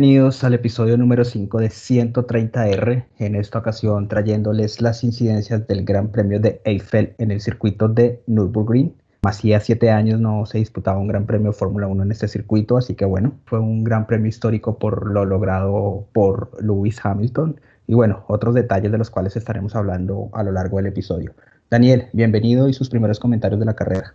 Bienvenidos 0.00 0.44
al 0.44 0.54
episodio 0.54 0.96
número 0.96 1.24
5 1.24 1.58
de 1.58 1.70
130R, 1.70 3.06
en 3.18 3.34
esta 3.34 3.58
ocasión 3.58 4.06
trayéndoles 4.06 4.80
las 4.80 5.02
incidencias 5.02 5.66
del 5.66 5.84
Gran 5.84 6.12
Premio 6.12 6.38
de 6.38 6.60
Eiffel 6.62 7.16
en 7.18 7.32
el 7.32 7.40
circuito 7.40 7.88
de 7.88 8.22
Nürburgring. 8.28 8.94
Hacía 9.22 9.58
siete 9.58 9.90
años 9.90 10.20
no 10.20 10.46
se 10.46 10.58
disputaba 10.58 11.00
un 11.00 11.08
Gran 11.08 11.26
Premio 11.26 11.52
Fórmula 11.52 11.88
1 11.88 12.04
en 12.04 12.12
este 12.12 12.28
circuito, 12.28 12.76
así 12.76 12.94
que 12.94 13.06
bueno, 13.06 13.32
fue 13.46 13.58
un 13.58 13.82
Gran 13.82 14.06
Premio 14.06 14.28
histórico 14.28 14.78
por 14.78 15.10
lo 15.10 15.24
logrado 15.24 16.06
por 16.12 16.52
Lewis 16.62 17.04
Hamilton 17.04 17.60
y 17.88 17.94
bueno, 17.94 18.24
otros 18.28 18.54
detalles 18.54 18.92
de 18.92 18.98
los 18.98 19.10
cuales 19.10 19.34
estaremos 19.34 19.74
hablando 19.74 20.30
a 20.32 20.44
lo 20.44 20.52
largo 20.52 20.76
del 20.76 20.86
episodio. 20.86 21.34
Daniel, 21.70 22.06
bienvenido 22.12 22.68
y 22.68 22.72
sus 22.72 22.88
primeros 22.88 23.18
comentarios 23.18 23.58
de 23.58 23.66
la 23.66 23.74
carrera. 23.74 24.14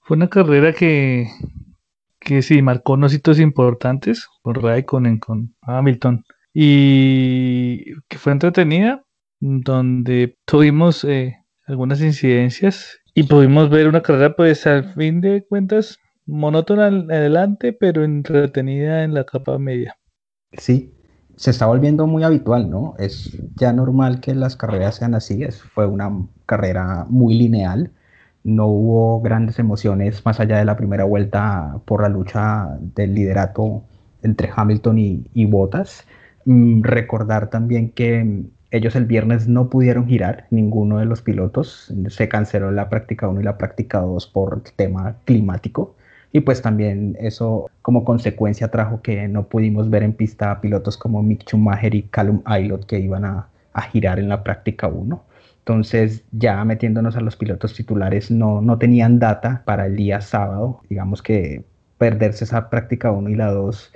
Fue 0.00 0.18
una 0.18 0.28
carrera 0.28 0.74
que 0.74 1.28
que 2.24 2.42
sí 2.42 2.62
marcó 2.62 2.94
unos 2.94 3.14
hitos 3.14 3.38
importantes 3.38 4.28
con 4.42 4.54
Raikkonen, 4.54 5.18
con 5.18 5.54
Hamilton, 5.62 6.24
y 6.54 7.84
que 8.08 8.18
fue 8.18 8.32
entretenida, 8.32 9.04
donde 9.40 10.36
tuvimos 10.44 11.04
eh, 11.04 11.36
algunas 11.66 12.00
incidencias 12.00 12.98
y 13.14 13.24
pudimos 13.24 13.70
ver 13.70 13.88
una 13.88 14.02
carrera, 14.02 14.36
pues 14.36 14.66
al 14.66 14.94
fin 14.94 15.20
de 15.20 15.44
cuentas, 15.44 15.98
monótona 16.26 16.86
adelante, 16.86 17.72
pero 17.72 18.04
entretenida 18.04 19.02
en 19.02 19.14
la 19.14 19.24
capa 19.24 19.58
media. 19.58 19.96
Sí, 20.52 20.94
se 21.36 21.50
está 21.50 21.66
volviendo 21.66 22.06
muy 22.06 22.22
habitual, 22.22 22.70
¿no? 22.70 22.94
Es 22.98 23.36
ya 23.56 23.72
normal 23.72 24.20
que 24.20 24.34
las 24.34 24.56
carreras 24.56 24.96
sean 24.96 25.14
así, 25.14 25.42
es, 25.42 25.60
fue 25.62 25.86
una 25.86 26.10
carrera 26.46 27.06
muy 27.08 27.34
lineal 27.34 27.92
no 28.44 28.66
hubo 28.66 29.20
grandes 29.20 29.58
emociones 29.58 30.24
más 30.24 30.40
allá 30.40 30.58
de 30.58 30.64
la 30.64 30.76
primera 30.76 31.04
vuelta 31.04 31.78
por 31.84 32.02
la 32.02 32.08
lucha 32.08 32.76
del 32.94 33.14
liderato 33.14 33.82
entre 34.22 34.50
Hamilton 34.54 34.98
y, 34.98 35.44
Bottas. 35.46 36.06
Mm, 36.44 36.82
recordar 36.82 37.50
también 37.50 37.90
que 37.90 38.44
ellos 38.70 38.96
el 38.96 39.04
viernes 39.04 39.48
no 39.48 39.68
pudieron 39.68 40.06
girar, 40.06 40.46
ninguno 40.50 40.98
de 40.98 41.04
los 41.04 41.22
pilotos. 41.22 41.92
Se 42.08 42.28
canceló 42.28 42.70
la 42.70 42.88
práctica 42.88 43.28
1 43.28 43.40
y 43.40 43.44
la 43.44 43.58
práctica 43.58 44.00
2 44.00 44.26
por 44.28 44.62
tema 44.76 45.16
climático. 45.24 45.94
Y 46.32 46.40
pues 46.40 46.62
también 46.62 47.16
eso 47.20 47.70
como 47.82 48.04
consecuencia 48.04 48.70
trajo 48.70 49.02
que 49.02 49.28
no 49.28 49.44
pudimos 49.48 49.90
ver 49.90 50.02
en 50.02 50.14
pista 50.14 50.60
pilotos 50.62 50.96
como 50.96 51.22
Mick 51.22 51.44
Schumacher 51.46 51.94
y 51.94 52.04
Callum 52.04 52.40
Aylott 52.46 52.86
que 52.86 52.98
iban 52.98 53.26
a, 53.26 53.48
a 53.74 53.82
girar 53.82 54.18
en 54.18 54.30
la 54.30 54.42
práctica 54.42 54.88
1. 54.88 55.22
Entonces, 55.64 56.24
ya 56.32 56.64
metiéndonos 56.64 57.16
a 57.16 57.20
los 57.20 57.36
pilotos 57.36 57.74
titulares, 57.74 58.32
no, 58.32 58.60
no 58.60 58.78
tenían 58.78 59.20
data 59.20 59.62
para 59.64 59.86
el 59.86 59.94
día 59.94 60.20
sábado. 60.20 60.80
Digamos 60.88 61.22
que 61.22 61.64
perderse 61.98 62.44
esa 62.44 62.68
práctica 62.68 63.12
1 63.12 63.30
y 63.30 63.36
la 63.36 63.52
2 63.52 63.92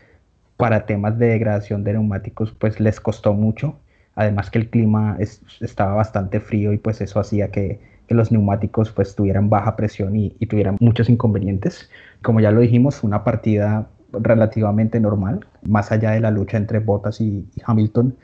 para 0.57 0.87
temas 0.87 1.19
de 1.19 1.27
degradación 1.27 1.83
de 1.83 1.95
neumáticos, 1.95 2.53
pues 2.53 2.79
les 2.79 3.01
costó 3.01 3.35
mucho. 3.35 3.81
Además 4.15 4.49
que 4.51 4.59
el 4.61 4.71
clima 4.71 5.19
estaba 5.61 5.95
bastante 5.95 6.39
frío 6.39 6.73
y 6.73 6.79
pues 6.79 7.01
eso 7.01 7.19
hacía 7.19 7.51
que, 7.51 7.81
que 8.07 8.15
los 8.15 8.31
neumáticos 8.31 8.93
pues 8.93 9.17
tuvieran 9.17 9.51
baja 9.51 9.75
presión 9.75 10.15
y, 10.15 10.31
tuvieran 10.47 10.77
muchos 10.79 11.09
inconvenientes. 11.09 11.91
Como 12.23 12.39
ya 12.39 12.53
lo 12.53 12.61
dijimos, 12.61 13.03
una 13.03 13.25
partida 13.25 13.89
relativamente 14.13 15.01
normal, 15.01 15.45
más 15.63 15.91
allá 15.91 16.13
de 16.13 16.21
la 16.21 16.31
lucha 16.31 16.59
entre 16.59 16.79
Bottas 16.79 17.21
y 17.21 17.45
Hamilton 17.65 18.17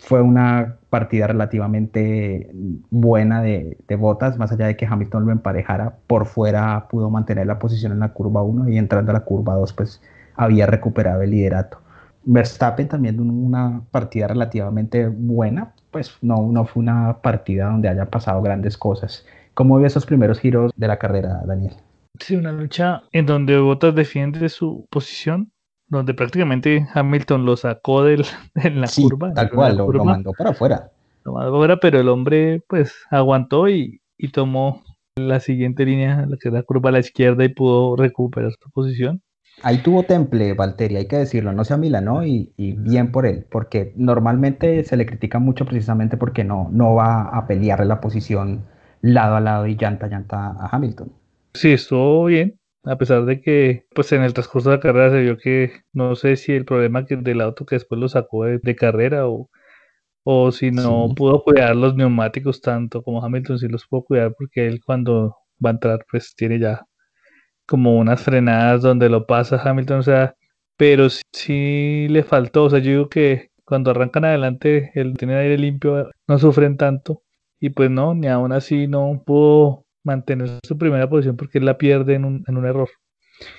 fue 0.00 0.22
una 0.22 0.76
partida 0.88 1.26
relativamente 1.26 2.50
buena 2.90 3.42
de, 3.42 3.76
botas, 3.98 4.38
más 4.38 4.50
allá 4.50 4.66
de 4.66 4.76
que 4.76 4.86
Hamilton 4.86 5.26
lo 5.26 5.32
emparejara, 5.32 5.96
por 6.06 6.26
fuera 6.26 6.88
pudo 6.88 7.10
mantener 7.10 7.46
la 7.46 7.58
posición 7.58 7.92
en 7.92 8.00
la 8.00 8.12
curva 8.12 8.42
1 8.42 8.70
y 8.70 8.78
entrando 8.78 9.10
a 9.12 9.14
la 9.14 9.20
curva 9.20 9.54
2 9.54 9.72
pues 9.74 10.02
había 10.34 10.66
recuperado 10.66 11.22
el 11.22 11.30
liderato. 11.30 11.80
Verstappen 12.24 12.88
también 12.88 13.20
una 13.20 13.82
partida 13.90 14.28
relativamente 14.28 15.06
buena, 15.08 15.74
pues 15.90 16.16
no, 16.22 16.50
no 16.50 16.64
fue 16.64 16.82
una 16.82 17.18
partida 17.22 17.66
donde 17.66 17.88
haya 17.88 18.06
pasado 18.06 18.42
grandes 18.42 18.76
cosas. 18.76 19.26
¿Cómo 19.54 19.78
vio 19.78 19.86
esos 19.86 20.06
primeros 20.06 20.40
giros 20.40 20.72
de 20.76 20.88
la 20.88 20.98
carrera, 20.98 21.42
Daniel? 21.46 21.74
Sí, 22.18 22.36
una 22.36 22.52
lucha 22.52 23.02
en 23.12 23.26
donde 23.26 23.58
Bottas 23.58 23.94
defiende 23.94 24.48
su 24.48 24.86
posición, 24.90 25.52
donde 25.90 26.14
prácticamente 26.14 26.86
Hamilton 26.94 27.44
lo 27.44 27.56
sacó 27.56 28.04
del, 28.04 28.24
en 28.54 28.80
la 28.80 28.88
curva. 28.88 29.34
Tal 29.34 29.50
cual, 29.50 29.76
lo, 29.76 30.04
mandó 30.04 30.32
para 30.32 30.50
afuera. 30.50 30.90
Lo 31.24 31.32
mandó 31.32 31.50
para 31.50 31.58
afuera, 31.58 31.80
pero 31.80 32.00
el 32.00 32.08
hombre 32.08 32.62
pues 32.66 32.94
aguantó 33.10 33.68
y, 33.68 34.00
tomó 34.32 34.82
la 35.16 35.40
siguiente 35.40 35.84
línea, 35.84 36.24
la 36.26 36.36
que 36.36 36.48
es 36.48 36.54
la 36.54 36.62
curva 36.62 36.90
a 36.90 36.92
la 36.92 36.98
izquierda 37.00 37.44
y 37.44 37.48
pudo 37.48 37.96
recuperar 37.96 38.52
su 38.52 38.70
posición. 38.70 39.20
Ahí 39.62 39.78
tuvo 39.78 40.04
temple, 40.04 40.54
Valtteri, 40.54 40.96
hay 40.96 41.08
que 41.08 41.16
decirlo, 41.16 41.52
no 41.52 41.64
se 41.64 41.74
amilanó 41.74 42.24
y, 42.24 42.52
y 42.56 42.72
bien 42.72 43.12
por 43.12 43.26
él, 43.26 43.46
porque 43.50 43.92
normalmente 43.96 44.84
se 44.84 44.96
le 44.96 45.04
critica 45.04 45.38
mucho 45.38 45.66
precisamente 45.66 46.16
porque 46.16 46.44
no, 46.44 46.68
no 46.70 46.94
va 46.94 47.22
a 47.22 47.46
pelear 47.46 47.84
la 47.84 48.00
posición 48.00 48.64
lado 49.02 49.36
a 49.36 49.40
lado 49.40 49.66
y 49.66 49.76
llanta 49.76 50.06
a 50.06 50.08
llanta 50.08 50.56
a 50.58 50.68
Hamilton. 50.70 51.12
Sí, 51.54 51.72
estuvo 51.72 52.26
bien, 52.26 52.59
a 52.84 52.96
pesar 52.96 53.24
de 53.26 53.40
que, 53.40 53.86
pues 53.94 54.12
en 54.12 54.22
el 54.22 54.34
transcurso 54.34 54.70
de 54.70 54.76
la 54.76 54.82
carrera 54.82 55.10
se 55.10 55.20
vio 55.22 55.38
que 55.38 55.72
no 55.92 56.16
sé 56.16 56.36
si 56.36 56.52
el 56.52 56.64
problema 56.64 57.06
que 57.06 57.16
del 57.16 57.40
auto 57.40 57.66
que 57.66 57.76
después 57.76 58.00
lo 58.00 58.08
sacó 58.08 58.44
de, 58.44 58.76
carrera 58.76 59.28
o, 59.28 59.50
o 60.24 60.52
si 60.52 60.70
no 60.70 61.14
pudo 61.16 61.42
cuidar 61.44 61.76
los 61.76 61.94
neumáticos 61.96 62.60
tanto 62.60 63.02
como 63.02 63.24
Hamilton 63.24 63.58
sí 63.58 63.68
los 63.68 63.86
pudo 63.86 64.04
cuidar 64.04 64.34
porque 64.38 64.66
él 64.66 64.80
cuando 64.84 65.36
va 65.64 65.70
a 65.70 65.72
entrar 65.74 66.04
pues 66.10 66.34
tiene 66.36 66.58
ya 66.58 66.86
como 67.70 67.96
unas 67.98 68.20
frenadas 68.22 68.82
donde 68.82 69.08
lo 69.08 69.26
pasa 69.26 69.62
Hamilton, 69.62 70.00
o 70.00 70.02
sea, 70.02 70.34
pero 70.76 71.08
sí, 71.32 72.08
le 72.10 72.24
faltó, 72.24 72.64
o 72.64 72.70
sea, 72.70 72.80
yo 72.80 72.90
digo 72.90 73.08
que 73.08 73.50
cuando 73.64 73.92
arrancan 73.92 74.24
adelante, 74.24 74.90
él 74.96 75.16
tiene 75.16 75.36
aire 75.36 75.56
limpio, 75.56 76.10
no 76.26 76.38
sufren 76.40 76.76
tanto 76.76 77.22
y 77.60 77.70
pues 77.70 77.88
no, 77.90 78.14
ni 78.14 78.26
aún 78.26 78.50
así 78.52 78.88
no 78.88 79.22
pudo 79.24 79.86
mantener 80.04 80.58
su 80.64 80.78
primera 80.78 81.08
posición 81.08 81.36
porque 81.36 81.60
la 81.60 81.78
pierde 81.78 82.14
en 82.14 82.24
un, 82.24 82.44
en 82.46 82.56
un 82.56 82.66
error. 82.66 82.88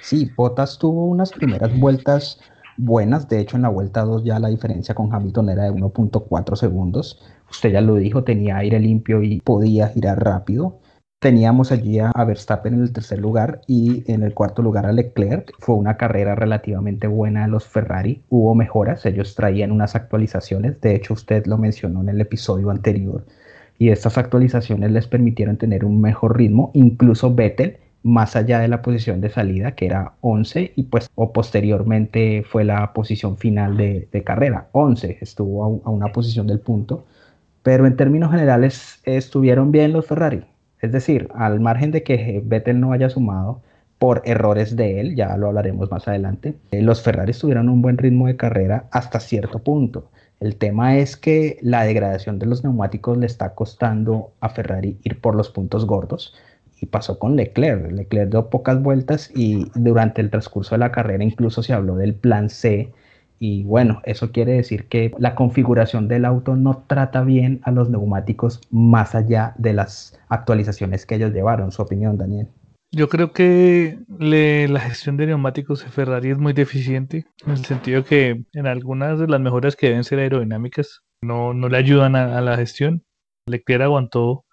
Sí, 0.02 0.30
Bottas 0.36 0.78
tuvo 0.78 1.06
unas 1.06 1.32
primeras 1.32 1.78
vueltas 1.80 2.40
buenas, 2.78 3.28
de 3.30 3.40
hecho 3.40 3.58
en 3.58 3.64
la 3.64 3.70
vuelta 3.70 4.02
2 4.02 4.24
ya 4.24 4.40
la 4.40 4.50
diferencia 4.50 4.96
con 4.96 5.14
Hamilton 5.14 5.50
era 5.50 5.64
de 5.64 5.72
1.4 5.72 6.56
segundos, 6.56 7.22
usted 7.50 7.72
ya 7.72 7.82
lo 7.82 7.96
dijo, 7.96 8.24
tenía 8.24 8.58
aire 8.58 8.80
limpio 8.80 9.22
y 9.24 9.40
podía 9.42 9.88
girar 9.88 10.24
rápido. 10.24 10.80
Teníamos 11.20 11.72
allí 11.72 12.00
a 12.00 12.12
Verstappen 12.26 12.74
en 12.74 12.82
el 12.82 12.94
tercer 12.94 13.20
lugar 13.20 13.62
y 13.68 14.12
en 14.12 14.24
el 14.24 14.34
cuarto 14.34 14.64
lugar 14.64 14.88
a 14.88 14.92
Leclerc. 14.92 15.54
Fue 15.60 15.76
una 15.76 15.96
carrera 15.96 16.34
relativamente 16.34 17.06
buena 17.06 17.44
de 17.44 17.50
los 17.50 17.68
Ferrari. 17.68 18.24
Hubo 18.30 18.56
mejoras, 18.56 19.06
ellos 19.06 19.36
traían 19.36 19.72
unas 19.72 19.94
actualizaciones. 19.94 20.82
De 20.82 20.96
hecho, 20.96 21.14
usted 21.14 21.46
lo 21.46 21.60
mencionó 21.60 22.02
en 22.02 22.10
el 22.10 22.22
episodio 22.22 22.72
anterior 22.72 23.24
y 23.82 23.90
estas 23.90 24.20
actualizaciones 24.20 24.92
les 24.92 25.08
permitieron 25.08 25.58
tener 25.58 25.86
un 25.86 26.02
mejor 26.02 26.38
ritmo, 26.38 26.70
incluso 26.76 27.34
Vettel 27.34 27.78
más 28.04 28.36
allá 28.36 28.60
de 28.60 28.68
la 28.68 28.84
posición 28.84 29.22
de 29.22 29.32
salida 29.32 29.72
que 29.72 29.88
era 29.88 30.14
11 30.22 30.74
y 30.76 30.84
pues 30.84 31.10
o 31.16 31.34
posteriormente 31.34 32.44
fue 32.48 32.64
la 32.64 32.94
posición 32.94 33.38
final 33.38 33.78
de, 33.78 34.08
carrera 34.24 34.68
11 34.74 35.18
estuvo 35.22 35.82
a, 35.84 35.90
una 35.90 36.12
posición 36.12 36.46
del 36.46 36.60
punto. 36.60 37.06
Pero 37.64 37.88
en 37.88 37.96
términos 37.96 38.30
generales 38.30 39.02
estuvieron 39.04 39.72
bien 39.72 39.94
los 39.94 40.06
Ferrari 40.06 40.44
es 40.80 40.92
decir 40.92 41.30
al 41.34 41.60
margen 41.60 41.90
de 41.90 42.04
que 42.04 42.40
Vettel 42.46 42.80
no 42.80 42.92
haya 42.94 43.10
sumado 43.10 43.64
por 43.98 44.22
errores 44.26 44.76
de 44.76 45.00
él 45.00 45.16
ya 45.16 45.36
lo 45.38 45.48
hablaremos 45.48 45.90
más 45.90 46.08
adelante 46.08 46.54
eh, 46.70 46.84
los 46.84 47.02
Ferrari 47.02 47.34
tuvieron 47.34 47.68
un 47.68 47.82
buen 47.82 47.98
ritmo 47.98 48.28
de 48.28 48.36
carrera 48.36 48.86
hasta 48.92 49.20
cierto 49.20 49.58
punto 49.58 50.12
el 50.42 50.56
tema 50.58 50.98
es 50.98 51.16
que 51.16 51.60
la 51.62 51.84
degradación 51.84 52.40
de 52.40 52.48
los 52.48 52.64
neumáticos 52.64 53.16
le 53.18 53.28
está 53.28 53.54
costando 53.54 54.34
a 54.42 54.50
Ferrari 54.50 54.98
ir 55.04 55.22
por 55.22 55.36
los 55.36 55.52
puntos 55.52 55.86
gordos 55.86 56.34
y 56.82 56.88
pasó 56.88 57.20
con 57.20 57.36
Leclerc. 57.36 57.92
Leclerc 57.92 58.32
dio 58.32 58.50
pocas 58.50 58.82
vueltas 58.82 59.30
y 59.36 59.68
durante 59.76 60.20
el 60.20 60.32
transcurso 60.32 60.74
de 60.74 60.80
la 60.80 60.92
carrera 60.92 61.24
incluso 61.24 61.62
se 61.62 61.74
habló 61.74 61.96
del 61.96 62.16
plan 62.16 62.50
C 62.50 62.92
y 63.38 63.64
bueno, 63.66 64.02
eso 64.04 64.32
quiere 64.32 64.54
decir 64.54 64.88
que 64.88 65.12
la 65.20 65.36
configuración 65.36 66.08
del 66.08 66.26
auto 66.26 66.56
no 66.56 66.86
trata 66.88 67.22
bien 67.22 67.62
a 67.64 67.72
los 67.72 67.92
neumáticos 67.92 68.62
más 68.72 69.14
allá 69.14 69.54
de 69.60 69.74
las 69.74 70.20
actualizaciones 70.28 71.06
que 71.06 71.16
ellos 71.16 71.34
llevaron. 71.34 71.72
Su 71.72 71.84
opinión, 71.84 72.18
Daniel. 72.18 72.48
Yo 72.94 73.08
creo 73.08 73.32
que 73.32 74.00
la 74.20 74.80
gestión 74.82 75.16
de 75.16 75.26
neumáticos 75.26 75.82
de 75.82 75.90
Ferrari 75.90 76.32
es 76.32 76.38
muy 76.38 76.52
deficiente, 76.52 77.26
en 77.46 77.54
el 77.54 77.64
sentido 77.64 78.04
que 78.04 78.44
en 78.52 78.68
algunas 78.68 79.18
de 79.18 79.28
las 79.28 79.40
mejoras 79.40 79.78
que 79.78 79.88
deben 79.88 80.04
ser 80.04 80.20
aerodinámicas 80.20 81.02
no, 81.22 81.54
no 81.54 81.70
le 81.70 81.78
ayudan 81.78 82.18
a, 82.18 82.42
la 82.42 82.58
gestión. 82.58 83.06
Leclerc 83.46 83.84
aguantó 83.84 84.44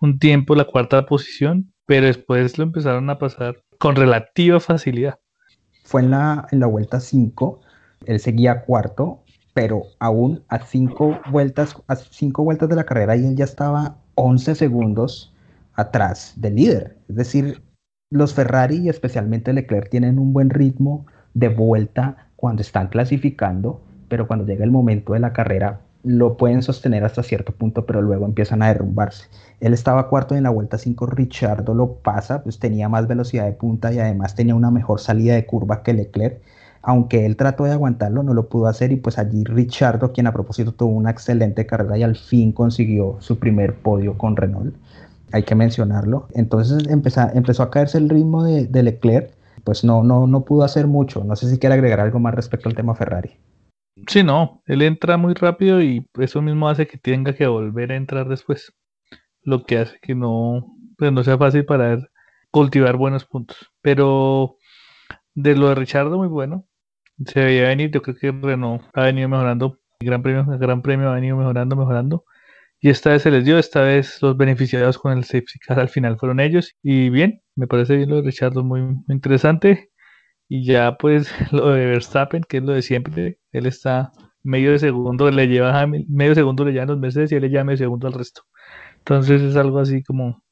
un 0.00 0.18
tiempo 0.18 0.54
la 0.54 0.64
cuarta 0.64 1.06
posición, 1.06 1.72
pero 1.86 2.06
después 2.06 2.58
lo 2.58 2.64
empezaron 2.64 3.08
a 3.08 3.18
pasar 3.18 3.62
con 3.78 3.96
relativa 3.96 4.60
facilidad. 4.60 5.18
Fue 5.84 6.02
en 6.02 6.10
la, 6.10 6.46
en 6.50 6.60
la 6.60 6.66
vuelta 6.66 7.00
5, 7.00 7.60
él 8.04 8.20
seguía 8.20 8.64
cuarto, 8.64 9.24
pero 9.54 9.84
aún 9.98 10.44
a 10.48 10.58
cinco 10.60 11.18
vueltas, 11.30 11.74
a 11.86 11.96
cinco 11.96 12.44
vueltas 12.44 12.68
de 12.68 12.76
la 12.76 12.84
carrera 12.84 13.16
y 13.16 13.24
él 13.24 13.34
ya 13.34 13.46
estaba 13.46 13.96
11 14.14 14.56
segundos 14.56 15.32
atrás 15.72 16.34
del 16.36 16.56
líder. 16.56 16.98
Es 17.08 17.16
decir, 17.16 17.62
los 18.10 18.32
Ferrari 18.32 18.76
y 18.76 18.88
especialmente 18.88 19.52
Leclerc 19.52 19.90
tienen 19.90 20.18
un 20.18 20.32
buen 20.32 20.48
ritmo 20.48 21.04
de 21.34 21.48
vuelta 21.48 22.28
cuando 22.36 22.62
están 22.62 22.88
clasificando, 22.88 23.82
pero 24.08 24.26
cuando 24.26 24.46
llega 24.46 24.64
el 24.64 24.70
momento 24.70 25.12
de 25.12 25.20
la 25.20 25.34
carrera 25.34 25.80
lo 26.04 26.36
pueden 26.36 26.62
sostener 26.62 27.04
hasta 27.04 27.22
cierto 27.22 27.52
punto, 27.52 27.84
pero 27.84 28.00
luego 28.00 28.24
empiezan 28.24 28.62
a 28.62 28.68
derrumbarse. 28.68 29.26
Él 29.60 29.74
estaba 29.74 30.08
cuarto 30.08 30.36
en 30.36 30.44
la 30.44 30.50
vuelta 30.50 30.78
5, 30.78 31.06
Richardo 31.06 31.74
lo 31.74 31.94
pasa, 31.96 32.42
pues 32.42 32.58
tenía 32.58 32.88
más 32.88 33.08
velocidad 33.08 33.44
de 33.44 33.52
punta 33.52 33.92
y 33.92 33.98
además 33.98 34.34
tenía 34.34 34.54
una 34.54 34.70
mejor 34.70 35.00
salida 35.00 35.34
de 35.34 35.44
curva 35.44 35.82
que 35.82 35.92
Leclerc. 35.92 36.40
Aunque 36.80 37.26
él 37.26 37.36
trató 37.36 37.64
de 37.64 37.72
aguantarlo, 37.72 38.22
no 38.22 38.32
lo 38.32 38.48
pudo 38.48 38.68
hacer 38.68 38.92
y 38.92 38.96
pues 38.96 39.18
allí 39.18 39.44
Richardo, 39.44 40.12
quien 40.12 40.28
a 40.28 40.32
propósito 40.32 40.72
tuvo 40.72 40.92
una 40.92 41.10
excelente 41.10 41.66
carrera 41.66 41.98
y 41.98 42.04
al 42.04 42.16
fin 42.16 42.52
consiguió 42.52 43.16
su 43.18 43.38
primer 43.38 43.74
podio 43.74 44.16
con 44.16 44.36
Renault, 44.36 44.74
hay 45.32 45.42
que 45.42 45.54
mencionarlo. 45.54 46.28
Entonces 46.34 46.88
empezó, 46.88 47.28
empezó 47.34 47.62
a 47.62 47.70
caerse 47.70 47.98
el 47.98 48.08
ritmo 48.08 48.44
de, 48.44 48.66
de 48.66 48.82
Leclerc, 48.82 49.30
pues 49.64 49.84
no, 49.84 50.02
no, 50.02 50.26
no 50.26 50.44
pudo 50.44 50.64
hacer 50.64 50.86
mucho. 50.86 51.24
No 51.24 51.36
sé 51.36 51.48
si 51.50 51.58
quiere 51.58 51.74
agregar 51.74 52.00
algo 52.00 52.18
más 52.18 52.34
respecto 52.34 52.68
al 52.68 52.74
tema 52.74 52.94
Ferrari. 52.94 53.36
Sí, 54.06 54.22
no, 54.22 54.62
él 54.66 54.82
entra 54.82 55.16
muy 55.16 55.34
rápido 55.34 55.82
y 55.82 56.06
eso 56.18 56.40
mismo 56.40 56.68
hace 56.68 56.86
que 56.86 56.98
tenga 56.98 57.34
que 57.34 57.46
volver 57.46 57.92
a 57.92 57.96
entrar 57.96 58.28
después. 58.28 58.72
Lo 59.42 59.64
que 59.64 59.78
hace 59.78 59.98
que 60.00 60.14
no, 60.14 60.76
pues 60.96 61.12
no 61.12 61.24
sea 61.24 61.36
fácil 61.36 61.64
para 61.64 61.92
él 61.92 62.08
cultivar 62.50 62.96
buenos 62.96 63.24
puntos. 63.24 63.56
Pero 63.82 64.56
de 65.34 65.56
lo 65.56 65.68
de 65.68 65.74
Richardo, 65.74 66.18
muy 66.18 66.28
bueno. 66.28 66.66
Se 67.26 67.42
veía 67.42 67.68
venir, 67.68 67.90
yo 67.90 68.02
creo 68.02 68.16
que 68.16 68.30
Renault 68.30 68.84
ha 68.94 69.02
venido 69.02 69.28
mejorando, 69.28 69.78
Gran 70.00 70.22
Premio, 70.22 70.52
el 70.52 70.58
Gran 70.58 70.82
Premio 70.82 71.10
ha 71.10 71.14
venido 71.14 71.36
mejorando, 71.36 71.76
mejorando. 71.76 72.24
Y 72.80 72.90
esta 72.90 73.10
vez 73.10 73.22
se 73.22 73.30
les 73.30 73.44
dio, 73.44 73.58
esta 73.58 73.82
vez 73.82 74.22
los 74.22 74.36
beneficiados 74.36 74.98
con 74.98 75.16
el 75.16 75.24
safety 75.24 75.58
car 75.58 75.80
al 75.80 75.88
final 75.88 76.18
fueron 76.18 76.40
ellos. 76.40 76.74
Y 76.82 77.10
bien, 77.10 77.42
me 77.56 77.66
parece 77.66 77.96
bien 77.96 78.10
lo 78.10 78.16
de 78.16 78.22
Richardo, 78.22 78.62
muy, 78.64 78.82
muy 78.82 79.04
interesante. 79.08 79.90
Y 80.48 80.64
ya 80.64 80.96
pues 80.98 81.30
lo 81.52 81.70
de 81.70 81.86
Verstappen, 81.86 82.42
que 82.48 82.58
es 82.58 82.62
lo 82.62 82.72
de 82.72 82.82
siempre, 82.82 83.38
él 83.52 83.66
está 83.66 84.12
medio 84.42 84.72
de 84.72 84.78
segundo, 84.78 85.30
le 85.30 85.48
lleva 85.48 85.86
medio 85.86 86.34
segundo 86.34 86.64
le 86.64 86.72
llevan 86.72 86.88
los 86.88 86.98
Mercedes 86.98 87.32
y 87.32 87.36
él 87.36 87.42
le 87.42 87.50
lleva 87.50 87.64
medio 87.64 87.78
segundo 87.78 88.06
al 88.06 88.14
resto. 88.14 88.42
Entonces 88.98 89.42
es 89.42 89.56
algo 89.56 89.78
así 89.80 90.02
como, 90.02 90.42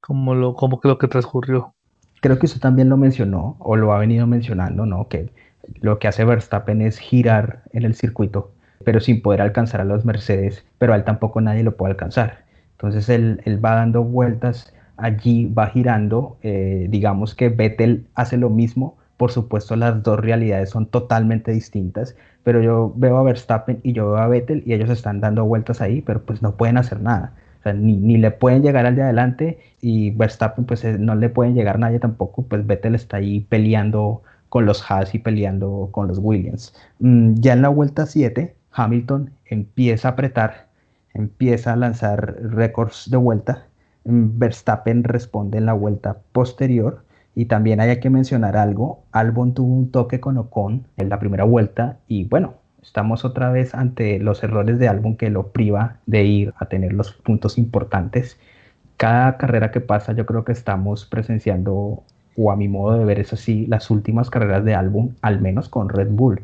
como 0.00 0.34
lo, 0.34 0.54
como 0.54 0.80
que 0.80 0.88
lo 0.88 0.98
que 0.98 1.08
transcurrió. 1.08 1.74
Creo 2.20 2.38
que 2.38 2.46
usted 2.46 2.60
también 2.60 2.88
lo 2.88 2.96
mencionó, 2.96 3.56
o 3.60 3.76
lo 3.76 3.92
ha 3.92 3.98
venido 3.98 4.26
mencionando, 4.26 4.86
¿no? 4.86 5.08
Que 5.08 5.32
lo 5.80 5.98
que 5.98 6.08
hace 6.08 6.24
Verstappen 6.24 6.82
es 6.82 6.98
girar 6.98 7.64
en 7.72 7.84
el 7.84 7.94
circuito, 7.94 8.54
pero 8.84 9.00
sin 9.00 9.22
poder 9.22 9.42
alcanzar 9.42 9.80
a 9.80 9.84
los 9.84 10.04
Mercedes, 10.04 10.64
pero 10.78 10.92
a 10.92 10.96
él 10.96 11.04
tampoco 11.04 11.40
nadie 11.40 11.62
lo 11.62 11.76
puede 11.76 11.92
alcanzar. 11.92 12.44
Entonces 12.72 13.08
él, 13.08 13.40
él 13.44 13.64
va 13.64 13.76
dando 13.76 14.04
vueltas 14.04 14.72
allí, 14.96 15.46
va 15.46 15.68
girando, 15.68 16.36
eh, 16.42 16.86
digamos 16.90 17.34
que 17.34 17.48
Vettel 17.48 18.06
hace 18.14 18.36
lo 18.36 18.50
mismo, 18.50 18.96
por 19.16 19.32
supuesto, 19.32 19.76
las 19.76 20.02
dos 20.02 20.20
realidades 20.20 20.70
son 20.70 20.86
totalmente 20.86 21.52
distintas, 21.52 22.16
pero 22.42 22.60
yo 22.62 22.92
veo 22.96 23.16
a 23.16 23.22
Verstappen 23.22 23.80
y 23.82 23.92
yo 23.92 24.12
veo 24.12 24.18
a 24.18 24.28
Vettel 24.28 24.62
y 24.66 24.74
ellos 24.74 24.90
están 24.90 25.20
dando 25.20 25.44
vueltas 25.44 25.80
ahí, 25.80 26.02
pero 26.02 26.22
pues 26.22 26.42
no 26.42 26.56
pueden 26.56 26.76
hacer 26.76 27.00
nada. 27.00 27.32
O 27.60 27.62
sea, 27.62 27.72
ni, 27.72 27.96
ni, 27.96 28.18
le 28.18 28.30
pueden 28.30 28.62
llegar 28.62 28.86
al 28.86 28.94
de 28.94 29.02
adelante 29.02 29.58
y 29.80 30.10
Verstappen 30.10 30.66
pues 30.66 30.84
eh, 30.84 30.98
no 30.98 31.14
le 31.14 31.28
pueden 31.30 31.54
llegar 31.54 31.78
nadie 31.78 31.98
tampoco, 31.98 32.42
pues 32.42 32.66
Vettel 32.66 32.94
está 32.94 33.16
ahí 33.18 33.40
peleando 33.40 34.22
con 34.48 34.66
los 34.66 34.90
Haas 34.90 35.14
y 35.14 35.18
peleando 35.18 35.88
con 35.92 36.08
los 36.08 36.18
Williams. 36.18 36.74
Mm, 37.00 37.34
ya 37.34 37.52
en 37.54 37.62
la 37.62 37.68
vuelta 37.68 38.06
7, 38.06 38.54
Hamilton 38.76 39.30
empieza 39.46 40.08
a 40.08 40.10
apretar, 40.12 40.68
empieza 41.14 41.72
a 41.72 41.76
lanzar 41.76 42.36
récords 42.42 43.10
de 43.10 43.16
vuelta. 43.16 43.66
Mm, 44.04 44.38
Verstappen 44.38 45.02
responde 45.02 45.58
en 45.58 45.66
la 45.66 45.72
vuelta 45.72 46.18
posterior 46.32 47.04
y 47.34 47.46
también 47.46 47.80
hay 47.80 48.00
que 48.00 48.10
mencionar 48.10 48.56
algo, 48.56 49.02
Albon 49.12 49.54
tuvo 49.54 49.74
un 49.74 49.90
toque 49.90 50.20
con 50.20 50.38
Ocon 50.38 50.86
en 50.96 51.08
la 51.10 51.18
primera 51.18 51.44
vuelta 51.44 51.98
y 52.08 52.24
bueno, 52.24 52.54
estamos 52.82 53.24
otra 53.24 53.50
vez 53.50 53.74
ante 53.74 54.18
los 54.18 54.42
errores 54.42 54.78
de 54.78 54.88
Albon 54.88 55.16
que 55.16 55.28
lo 55.28 55.48
priva 55.48 55.98
de 56.06 56.24
ir 56.24 56.54
a 56.56 56.66
tener 56.66 56.94
los 56.94 57.12
puntos 57.12 57.58
importantes. 57.58 58.38
Cada 58.96 59.36
carrera 59.36 59.70
que 59.70 59.82
pasa 59.82 60.14
yo 60.14 60.24
creo 60.24 60.44
que 60.44 60.52
estamos 60.52 61.04
presenciando, 61.04 62.02
o 62.36 62.50
a 62.50 62.56
mi 62.56 62.68
modo 62.68 62.98
de 62.98 63.04
ver 63.04 63.20
es 63.20 63.32
así, 63.34 63.66
las 63.66 63.90
últimas 63.90 64.30
carreras 64.30 64.64
de 64.64 64.74
Albon, 64.74 65.16
al 65.20 65.40
menos 65.40 65.68
con 65.68 65.90
Red 65.90 66.08
Bull. 66.10 66.40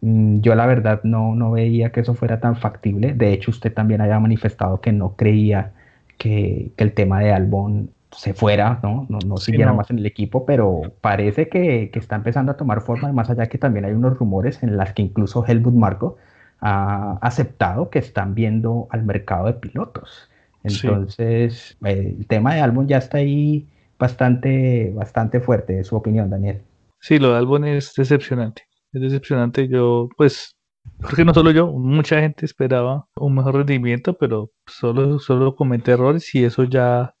Mm, 0.00 0.40
yo 0.40 0.54
la 0.54 0.66
verdad 0.66 1.00
no, 1.04 1.34
no 1.34 1.52
veía 1.52 1.90
que 1.90 2.00
eso 2.00 2.14
fuera 2.14 2.40
tan 2.40 2.56
factible. 2.56 3.14
De 3.14 3.32
hecho, 3.32 3.50
usted 3.50 3.72
también 3.72 4.00
había 4.00 4.18
manifestado 4.20 4.80
que 4.80 4.92
no 4.92 5.16
creía 5.16 5.72
que, 6.18 6.72
que 6.76 6.84
el 6.84 6.92
tema 6.92 7.20
de 7.20 7.32
Albon 7.32 7.90
se 8.12 8.34
fuera, 8.34 8.80
¿no? 8.82 9.06
No, 9.08 9.18
no 9.26 9.36
siguiera 9.36 9.72
más 9.72 9.90
en 9.90 9.98
el 9.98 10.06
equipo, 10.06 10.46
pero 10.46 10.80
parece 11.00 11.48
que, 11.48 11.90
que, 11.92 11.98
está 11.98 12.16
empezando 12.16 12.52
a 12.52 12.56
tomar 12.56 12.80
forma, 12.80 13.10
y 13.10 13.12
más 13.12 13.28
allá 13.28 13.46
que 13.46 13.58
también 13.58 13.84
hay 13.84 13.92
unos 13.92 14.18
rumores 14.18 14.62
en 14.62 14.76
las 14.76 14.92
que 14.94 15.02
incluso 15.02 15.44
Helmut 15.44 15.74
Marco 15.74 16.16
ha 16.60 17.18
aceptado 17.20 17.90
que 17.90 17.98
están 17.98 18.34
viendo 18.34 18.86
al 18.90 19.04
mercado 19.04 19.46
de 19.46 19.54
pilotos. 19.54 20.30
Entonces, 20.62 21.76
el 21.84 22.26
tema 22.26 22.54
de 22.54 22.60
Albon 22.60 22.88
ya 22.88 22.98
está 22.98 23.18
ahí 23.18 23.68
bastante, 23.98 24.92
bastante 24.94 25.40
fuerte, 25.40 25.84
su 25.84 25.96
opinión, 25.96 26.30
Daniel. 26.30 26.62
Sí, 27.00 27.18
lo 27.18 27.32
de 27.32 27.38
Albon 27.38 27.64
es 27.64 27.92
decepcionante. 27.94 28.62
Es 28.96 29.02
decepcionante. 29.02 29.68
Yo, 29.68 30.08
pues, 30.16 30.56
porque 31.00 31.24
no 31.24 31.34
solo 31.34 31.50
yo, 31.50 31.66
mucha 31.66 32.20
gente 32.20 32.46
esperaba 32.46 33.06
un 33.16 33.34
mejor 33.34 33.56
rendimiento, 33.56 34.14
pero 34.14 34.50
solo, 34.66 35.18
solo 35.18 35.54
cometí 35.54 35.90
errores 35.90 36.34
y 36.34 36.44
eso 36.44 36.64
ya 36.64 37.14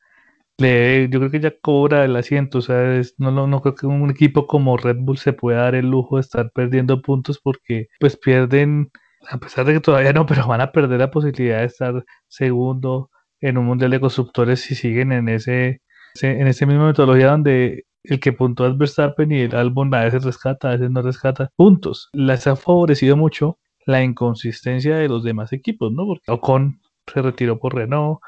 yo 0.58 1.18
creo 1.20 1.30
que 1.30 1.40
ya 1.40 1.52
cobra 1.60 2.06
el 2.06 2.16
asiento, 2.16 2.58
o 2.58 2.62
sea, 2.62 3.02
no, 3.18 3.46
no, 3.46 3.60
creo 3.60 3.74
que 3.74 3.86
un 3.86 4.10
equipo 4.10 4.46
como 4.46 4.78
Red 4.78 4.96
Bull 5.00 5.18
se 5.18 5.34
pueda 5.34 5.64
dar 5.64 5.74
el 5.74 5.90
lujo 5.90 6.16
de 6.16 6.22
estar 6.22 6.50
perdiendo 6.54 7.02
puntos 7.02 7.38
porque 7.38 7.88
pues 8.00 8.16
pierden, 8.16 8.90
a 9.28 9.36
pesar 9.36 9.66
de 9.66 9.74
que 9.74 9.80
todavía 9.80 10.14
no, 10.14 10.24
pero 10.26 10.46
van 10.46 10.62
a 10.62 10.72
perder 10.72 11.00
la 11.00 11.10
posibilidad 11.10 11.58
de 11.60 11.66
estar 11.66 12.04
segundo 12.28 13.10
en 13.40 13.58
un 13.58 13.66
mundial 13.66 13.90
de 13.90 14.00
constructores 14.00 14.60
si 14.60 14.74
siguen 14.74 15.12
en 15.12 15.28
ese, 15.28 15.82
en 16.22 16.46
ese 16.46 16.64
misma 16.64 16.86
metodología 16.86 17.28
donde 17.32 17.84
el 18.08 18.20
que 18.20 18.32
puntúa 18.32 18.68
es 18.68 18.78
Verstappen 18.78 19.32
y 19.32 19.40
el 19.40 19.54
Albon 19.54 19.94
a 19.94 20.04
veces 20.04 20.24
rescata, 20.24 20.68
a 20.68 20.72
veces 20.72 20.90
no 20.90 21.02
rescata 21.02 21.50
puntos. 21.56 22.08
Les 22.12 22.46
ha 22.46 22.56
favorecido 22.56 23.16
mucho 23.16 23.58
la 23.84 24.02
inconsistencia 24.02 24.96
de 24.96 25.08
los 25.08 25.22
demás 25.22 25.52
equipos, 25.52 25.92
¿no? 25.92 26.06
Porque 26.06 26.30
Ocon 26.30 26.80
se 27.06 27.22
retiró 27.22 27.58
por 27.58 27.74
Renault, 27.74 28.20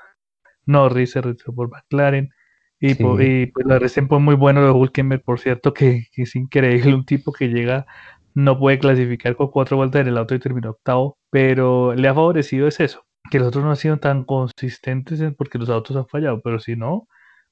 Norris 0.66 1.12
se 1.12 1.20
retiró 1.20 1.52
por 1.54 1.68
McLaren. 1.70 2.30
Y, 2.80 2.94
pues 2.94 3.66
la 3.66 3.80
recién 3.80 4.08
fue 4.08 4.20
muy 4.20 4.36
bueno 4.36 4.64
de 4.64 4.70
Hulkenberg, 4.70 5.24
por 5.24 5.40
cierto, 5.40 5.74
que, 5.74 6.06
es 6.12 6.36
increíble, 6.36 6.94
un 6.94 7.04
tipo 7.04 7.32
que 7.32 7.48
llega, 7.48 7.86
no 8.34 8.56
puede 8.56 8.78
clasificar 8.78 9.34
con 9.34 9.50
cuatro 9.50 9.76
vueltas 9.76 10.02
en 10.02 10.08
el 10.08 10.18
auto 10.18 10.36
y 10.36 10.38
terminó 10.38 10.70
octavo, 10.70 11.18
pero 11.28 11.92
le 11.94 12.06
ha 12.06 12.14
favorecido 12.14 12.68
es 12.68 12.78
eso, 12.78 13.04
que 13.32 13.40
los 13.40 13.48
otros 13.48 13.64
no 13.64 13.70
han 13.70 13.76
sido 13.76 13.96
tan 13.96 14.22
consistentes 14.22 15.20
porque 15.36 15.58
los 15.58 15.68
autos 15.70 15.96
han 15.96 16.06
fallado, 16.06 16.40
pero 16.40 16.60
si 16.60 16.76
no, 16.76 17.08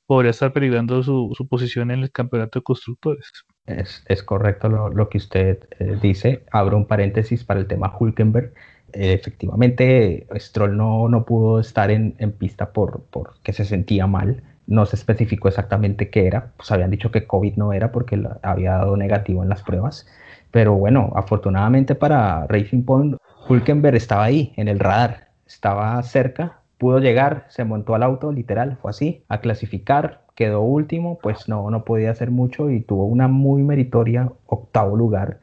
podría 0.06 0.30
estar 0.30 0.52
peligrando 0.52 1.02
su, 1.02 1.34
posición 1.48 1.90
en 1.90 2.00
el 2.00 2.12
campeonato 2.12 2.60
de 2.60 2.62
constructores. 2.64 3.32
Es, 3.66 4.22
correcto 4.22 4.68
lo, 4.68 5.08
que 5.08 5.18
usted 5.18 5.68
eh, 5.78 5.98
dice. 6.00 6.44
Abro 6.52 6.76
un 6.76 6.86
paréntesis 6.86 7.44
para 7.44 7.60
el 7.60 7.66
tema 7.66 7.92
Hulkenberg 7.98 8.52
efectivamente 8.92 10.26
Stroll 10.36 10.76
no, 10.76 11.08
no 11.08 11.24
pudo 11.24 11.60
estar 11.60 11.90
en, 11.90 12.14
en 12.18 12.32
pista 12.32 12.72
por, 12.72 13.04
porque 13.10 13.52
se 13.52 13.64
sentía 13.64 14.06
mal. 14.06 14.42
No 14.66 14.84
se 14.86 14.96
especificó 14.96 15.48
exactamente 15.48 16.10
qué 16.10 16.26
era. 16.26 16.52
Pues 16.56 16.70
habían 16.72 16.90
dicho 16.90 17.10
que 17.10 17.26
COVID 17.26 17.56
no 17.56 17.72
era 17.72 17.92
porque 17.92 18.20
había 18.42 18.72
dado 18.72 18.96
negativo 18.96 19.42
en 19.42 19.48
las 19.48 19.62
pruebas. 19.62 20.06
Pero 20.50 20.74
bueno, 20.74 21.12
afortunadamente 21.14 21.94
para 21.94 22.46
Racing 22.48 22.82
Point, 22.82 23.16
Hulkenberg 23.48 23.96
estaba 23.96 24.24
ahí, 24.24 24.52
en 24.56 24.68
el 24.68 24.80
radar. 24.80 25.28
Estaba 25.46 26.02
cerca, 26.02 26.62
pudo 26.78 26.98
llegar, 26.98 27.46
se 27.48 27.64
montó 27.64 27.94
al 27.94 28.02
auto, 28.02 28.32
literal, 28.32 28.78
fue 28.80 28.90
así, 28.90 29.22
a 29.28 29.40
clasificar, 29.40 30.22
quedó 30.34 30.62
último, 30.62 31.18
pues 31.22 31.48
no, 31.48 31.70
no 31.70 31.84
podía 31.84 32.10
hacer 32.10 32.30
mucho 32.30 32.70
y 32.70 32.80
tuvo 32.80 33.06
una 33.06 33.28
muy 33.28 33.62
meritoria 33.62 34.30
octavo 34.46 34.96
lugar 34.96 35.38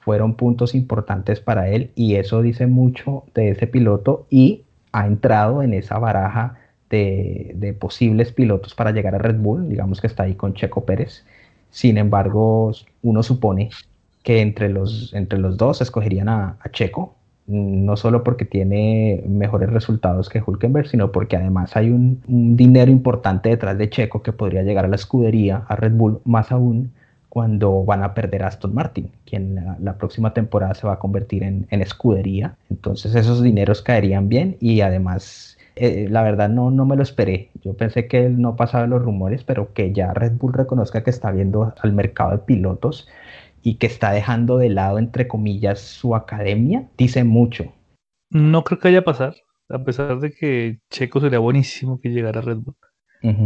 fueron 0.00 0.34
puntos 0.34 0.74
importantes 0.74 1.40
para 1.40 1.68
él 1.68 1.92
y 1.94 2.16
eso 2.16 2.42
dice 2.42 2.66
mucho 2.66 3.24
de 3.34 3.50
ese 3.50 3.66
piloto 3.66 4.26
y 4.30 4.64
ha 4.92 5.06
entrado 5.06 5.62
en 5.62 5.74
esa 5.74 5.98
baraja 5.98 6.56
de, 6.88 7.76
posibles 7.78 8.32
pilotos 8.32 8.74
para 8.74 8.90
llegar 8.90 9.14
a 9.14 9.18
Red 9.18 9.36
Bull, 9.36 9.68
digamos 9.68 10.00
que 10.00 10.08
está 10.08 10.24
ahí 10.24 10.34
con 10.34 10.54
Checo 10.54 10.84
Pérez. 10.84 11.24
Sin 11.70 11.98
embargo, 11.98 12.72
uno 13.02 13.22
supone 13.22 13.70
que 14.24 14.40
entre 14.40 14.68
los, 14.68 15.14
entre 15.14 15.38
los 15.38 15.56
dos 15.56 15.80
escogerían 15.80 16.28
a, 16.28 16.58
Checo, 16.72 17.14
no 17.50 17.96
solo 17.96 18.22
porque 18.22 18.44
tiene 18.44 19.24
mejores 19.26 19.70
resultados 19.70 20.28
que 20.28 20.42
Hulkenberg, 20.44 20.86
sino 20.86 21.10
porque 21.10 21.36
además 21.36 21.76
hay 21.76 21.90
un, 21.90 22.22
dinero 22.56 22.90
importante 22.90 23.48
detrás 23.48 23.76
de 23.76 23.90
Checo 23.90 24.22
que 24.22 24.32
podría 24.32 24.62
llegar 24.62 24.84
a 24.84 24.88
la 24.88 24.96
escudería, 24.96 25.64
a 25.68 25.76
Red 25.76 25.92
Bull, 25.92 26.20
más 26.24 26.52
aún 26.52 26.92
cuando 27.28 27.84
van 27.84 28.02
a 28.02 28.14
perder 28.14 28.42
a 28.42 28.48
Aston 28.48 28.74
Martin, 28.74 29.10
quien 29.24 29.64
la, 29.80 29.94
próxima 29.98 30.32
temporada 30.34 30.74
se 30.74 30.86
va 30.86 30.94
a 30.94 30.98
convertir 30.98 31.42
en, 31.42 31.66
escudería. 31.70 32.56
Entonces 32.70 33.14
esos 33.14 33.42
dineros 33.42 33.82
caerían 33.82 34.28
bien 34.28 34.56
y 34.60 34.80
además, 34.80 35.56
eh, 35.76 36.08
la 36.10 36.22
verdad 36.22 36.48
no, 36.48 36.70
no 36.70 36.86
me 36.86 36.96
lo 36.96 37.02
esperé. 37.02 37.50
Yo 37.62 37.74
pensé 37.74 38.08
que 38.08 38.28
no 38.28 38.56
pasaba 38.56 38.86
los 38.86 39.02
rumores, 39.02 39.44
pero 39.44 39.72
que 39.72 39.92
ya 39.92 40.12
Red 40.12 40.32
Bull 40.38 40.52
reconozca 40.52 41.02
que 41.02 41.10
está 41.10 41.30
viendo 41.30 41.72
al 41.80 41.92
mercado 41.92 42.32
de 42.32 42.38
pilotos 42.38 43.08
y 43.62 43.76
que 43.76 43.86
está 43.86 44.12
dejando 44.12 44.58
de 44.58 44.70
lado, 44.70 44.98
entre 44.98 45.28
comillas, 45.28 45.80
su 45.80 46.14
academia, 46.14 46.88
dice 46.96 47.24
mucho. 47.24 47.72
No 48.30 48.64
creo 48.64 48.78
que 48.78 48.88
haya 48.88 49.04
pasar, 49.04 49.34
a 49.68 49.82
pesar 49.84 50.20
de 50.20 50.32
que 50.32 50.78
Checo 50.90 51.20
sería 51.20 51.38
buenísimo 51.38 52.00
que 52.00 52.10
llegara 52.10 52.40
a 52.40 52.42
Red 52.42 52.58
Bull. 52.58 52.76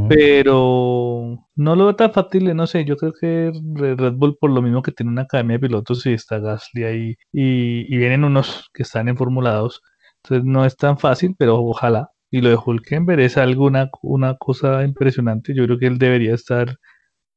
Pero 0.08 1.48
no 1.56 1.76
lo 1.76 1.84
veo 1.84 1.96
tan 1.96 2.12
factible, 2.12 2.54
no 2.54 2.66
sé, 2.68 2.84
yo 2.84 2.96
creo 2.96 3.12
que 3.12 3.50
Red 3.74 4.12
Bull 4.12 4.36
por 4.38 4.50
lo 4.50 4.62
mismo 4.62 4.82
que 4.82 4.92
tiene 4.92 5.10
una 5.10 5.22
academia 5.22 5.54
de 5.54 5.66
pilotos 5.66 6.06
y 6.06 6.12
está 6.12 6.38
Gasly 6.38 6.84
ahí 6.84 7.16
y, 7.32 7.96
vienen 7.96 8.22
unos 8.22 8.70
que 8.72 8.84
están 8.84 9.08
en 9.08 9.16
formulados, 9.16 9.82
entonces 10.22 10.44
no 10.46 10.64
es 10.64 10.76
tan 10.76 10.98
fácil, 10.98 11.34
pero 11.36 11.60
ojalá. 11.60 12.10
Y 12.30 12.40
lo 12.40 12.50
de 12.50 12.58
Hulkenberg 12.64 13.20
es 13.20 13.36
alguna 13.36 13.90
una 14.02 14.36
cosa 14.36 14.84
impresionante, 14.84 15.54
yo 15.54 15.64
creo 15.64 15.78
que 15.78 15.86
él 15.86 15.98
debería 15.98 16.34
estar 16.34 16.76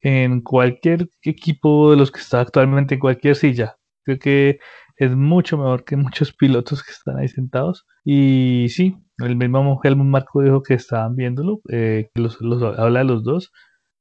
en 0.02 0.42
cualquier 0.42 1.10
equipo 1.24 1.92
de 1.92 1.98
los 1.98 2.12
que 2.12 2.20
está 2.20 2.42
actualmente 2.42 2.96
en 2.96 3.00
cualquier 3.00 3.36
silla. 3.36 3.78
Creo 4.04 4.20
que 4.20 4.60
es 4.98 5.16
mucho 5.16 5.58
mejor 5.58 5.84
que 5.86 5.96
muchos 5.96 6.34
pilotos 6.34 6.84
que 6.84 6.92
están 6.92 7.18
ahí 7.18 7.28
sentados. 7.28 7.86
Y 8.04 8.68
sí, 8.70 8.98
el 9.20 9.36
mismo 9.36 9.80
Helmut 9.84 10.08
Marco 10.08 10.42
dijo 10.42 10.64
que 10.64 10.74
estaban 10.76 11.16
viéndolo, 11.16 11.62
eh, 11.70 12.10
que 12.14 12.22
los, 12.22 12.40
habla 12.78 13.00
de 13.00 13.06
los 13.06 13.24
dos. 13.24 13.52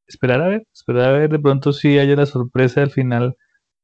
Esperar 0.07 0.43
a 0.43 0.49
ver, 0.49 0.67
esperar 0.73 1.15
a 1.15 1.19
ver, 1.19 1.31
de 1.31 1.39
pronto 1.39 1.73
si 1.73 1.99
haya 1.99 2.17
la 2.17 2.27
sorpresa 2.27 2.83
al 2.83 2.91
final 2.91 3.37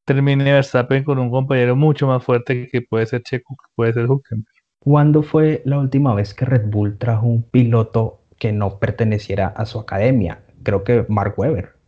termine 0.05 0.45
Verstappen 0.53 1.05
con 1.05 1.19
un 1.19 1.31
compañero 1.31 1.77
mucho 1.77 2.07
más 2.07 2.25
fuerte 2.25 2.69
que 2.71 2.83
puede 2.83 3.07
ser 3.07 3.23
Checo, 3.23 3.57
que 3.57 3.73
puede 3.75 3.93
ser 3.93 4.05
Hülkenberg. 4.07 4.47
¿Cuándo 4.79 5.23
fue 5.23 5.63
la 5.65 5.79
última 5.79 6.15
vez 6.15 6.35
que 6.35 6.45
Red 6.45 6.69
Bull 6.69 6.99
trajo 6.99 7.27
un 7.27 7.43
piloto 7.43 8.21
que 8.39 8.53
no 8.53 8.79
perteneciera 8.79 9.49
a 9.49 9.65
su 9.65 9.79
academia? 9.79 10.43
Creo 10.65 10.83
que 10.85 11.07
Mark 11.09 11.35
Webber. 11.37 11.82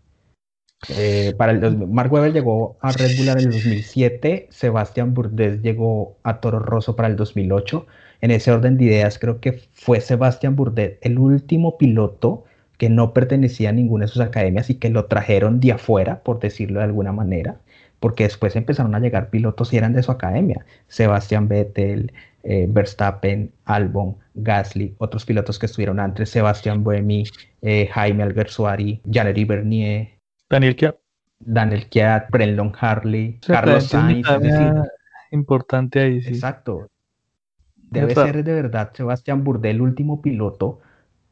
Eh, 0.89 1.35
para 1.37 1.53
el, 1.53 1.89
Mark 1.89 2.13
Webber 2.13 2.33
llegó 2.33 2.77
a 2.81 2.93
Red 2.93 3.17
Bull 3.17 3.29
en 3.29 3.39
el 3.39 3.51
2007, 3.51 4.49
Sebastián 4.51 5.15
Bourdais 5.15 5.63
llegó 5.63 6.17
a 6.23 6.41
Toro 6.41 6.59
Rosso 6.59 6.97
para 6.97 7.09
el 7.09 7.17
2008. 7.17 7.87
En 8.21 8.31
ese 8.31 8.53
orden 8.53 8.79
de 8.79 8.85
ideas, 8.85 9.19
creo 9.19 9.41
que 9.41 9.61
fue 9.73 10.01
Sebastián 10.01 10.57
Bourdais 10.57 10.95
el 11.03 11.19
último 11.19 11.77
piloto 11.79 12.45
que 12.79 12.89
no 12.89 13.13
pertenecía 13.13 13.71
a 13.71 13.73
ninguna 13.73 14.07
de 14.07 14.13
sus 14.13 14.23
academias 14.23 14.71
y 14.71 14.77
que 14.77 14.91
lo 14.91 15.07
trajeron 15.07 15.61
de 15.61 15.73
afuera, 15.73 16.23
por 16.23 16.41
decirlo 16.41 16.81
de 16.81 16.87
alguna 16.87 17.13
manera, 17.13 17.57
porque 18.01 18.25
después 18.25 18.57
empezaron 18.57 18.95
a 18.95 19.01
llegar 19.01 19.31
pilotos 19.31 19.73
y 19.73 19.77
eran 19.77 19.93
de 19.93 20.03
su 20.03 20.11
academia. 20.11 20.65
Sebastián 20.89 21.49
Vettel, 21.49 22.13
eh, 22.43 22.67
Verstappen, 22.69 23.53
Albon, 23.65 24.17
Gasly, 24.35 24.95
otros 24.99 25.25
pilotos 25.25 25.59
que 25.59 25.67
estuvieron 25.67 26.01
antes, 26.01 26.31
Sebastián 26.31 26.85
Buemi, 26.85 27.25
eh, 27.63 27.89
Jaime 27.93 28.23
Alguersuari, 28.23 29.01
Janery 29.11 29.45
Bernier, 29.45 30.14
Daniel 30.55 30.77
Kiat. 30.77 30.97
Daniel 31.41 31.89
Kiat, 31.89 32.31
Brendon 32.31 32.73
Harley, 32.79 33.41
Carlos 33.45 33.89
Sainz. 33.89 34.25
importante 35.33 35.99
ahí, 35.99 36.21
sí. 36.23 36.29
Exacto. 36.29 36.89
Debe 37.91 38.15
ser 38.15 38.45
de 38.45 38.55
verdad 38.55 38.93
Sebastián 38.95 39.43
Burdel 39.43 39.77
el 39.77 39.83
último 39.83 40.23
piloto 40.23 40.79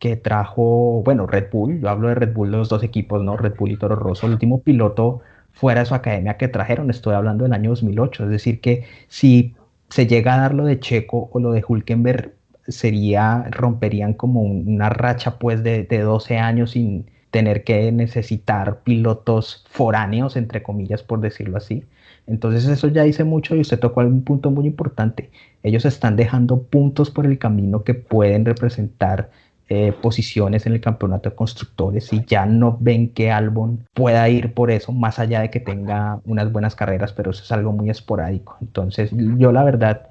que 0.00 0.16
trajo, 0.16 1.02
bueno, 1.04 1.28
Red 1.28 1.50
Bull, 1.52 1.80
yo 1.80 1.88
hablo 1.88 2.08
de 2.08 2.16
Red 2.16 2.32
Bull, 2.32 2.50
los 2.50 2.68
dos 2.68 2.82
equipos, 2.82 3.22
¿no? 3.22 3.36
Red 3.36 3.54
Bull 3.56 3.70
y 3.70 3.76
Toro 3.76 3.94
Rosso, 3.94 4.26
el 4.26 4.32
último 4.32 4.60
piloto 4.60 5.20
fuera 5.52 5.80
de 5.80 5.86
su 5.86 5.94
academia 5.94 6.36
que 6.36 6.48
trajeron, 6.48 6.90
estoy 6.90 7.14
hablando 7.14 7.44
del 7.44 7.52
año 7.52 7.70
2008, 7.70 8.24
es 8.24 8.30
decir, 8.30 8.60
que 8.60 8.86
si 9.06 9.54
se 9.88 10.08
llega 10.08 10.34
a 10.34 10.38
dar 10.38 10.54
lo 10.54 10.64
de 10.64 10.80
Checo 10.80 11.30
o 11.32 11.38
lo 11.38 11.52
de 11.52 11.64
Hulkenberg, 11.66 12.32
sería, 12.66 13.44
romperían 13.50 14.14
como 14.14 14.42
una 14.42 14.88
racha 14.88 15.38
pues 15.38 15.62
de, 15.62 15.84
de 15.84 16.00
12 16.00 16.38
años 16.38 16.72
sin, 16.72 17.06
tener 17.32 17.64
que 17.64 17.90
necesitar 17.90 18.82
pilotos 18.84 19.64
foráneos, 19.70 20.36
entre 20.36 20.62
comillas, 20.62 21.02
por 21.02 21.20
decirlo 21.20 21.56
así. 21.56 21.84
Entonces 22.26 22.66
eso 22.68 22.88
ya 22.88 23.02
dice 23.04 23.24
mucho 23.24 23.56
y 23.56 23.60
usted 23.60 23.80
tocó 23.80 24.02
un 24.02 24.22
punto 24.22 24.50
muy 24.50 24.66
importante. 24.66 25.30
Ellos 25.62 25.84
están 25.86 26.14
dejando 26.14 26.62
puntos 26.62 27.10
por 27.10 27.26
el 27.26 27.38
camino 27.38 27.84
que 27.84 27.94
pueden 27.94 28.44
representar 28.44 29.30
eh, 29.70 29.92
posiciones 30.02 30.66
en 30.66 30.74
el 30.74 30.80
campeonato 30.82 31.30
de 31.30 31.34
constructores 31.34 32.12
y 32.12 32.22
ya 32.26 32.44
no 32.44 32.76
ven 32.78 33.08
que 33.08 33.30
Albon 33.30 33.86
pueda 33.94 34.28
ir 34.28 34.52
por 34.52 34.70
eso, 34.70 34.92
más 34.92 35.18
allá 35.18 35.40
de 35.40 35.50
que 35.50 35.60
tenga 35.60 36.20
unas 36.26 36.52
buenas 36.52 36.76
carreras, 36.76 37.14
pero 37.14 37.30
eso 37.30 37.42
es 37.42 37.50
algo 37.50 37.72
muy 37.72 37.88
esporádico. 37.88 38.58
Entonces 38.60 39.10
yo 39.38 39.52
la 39.52 39.64
verdad 39.64 40.08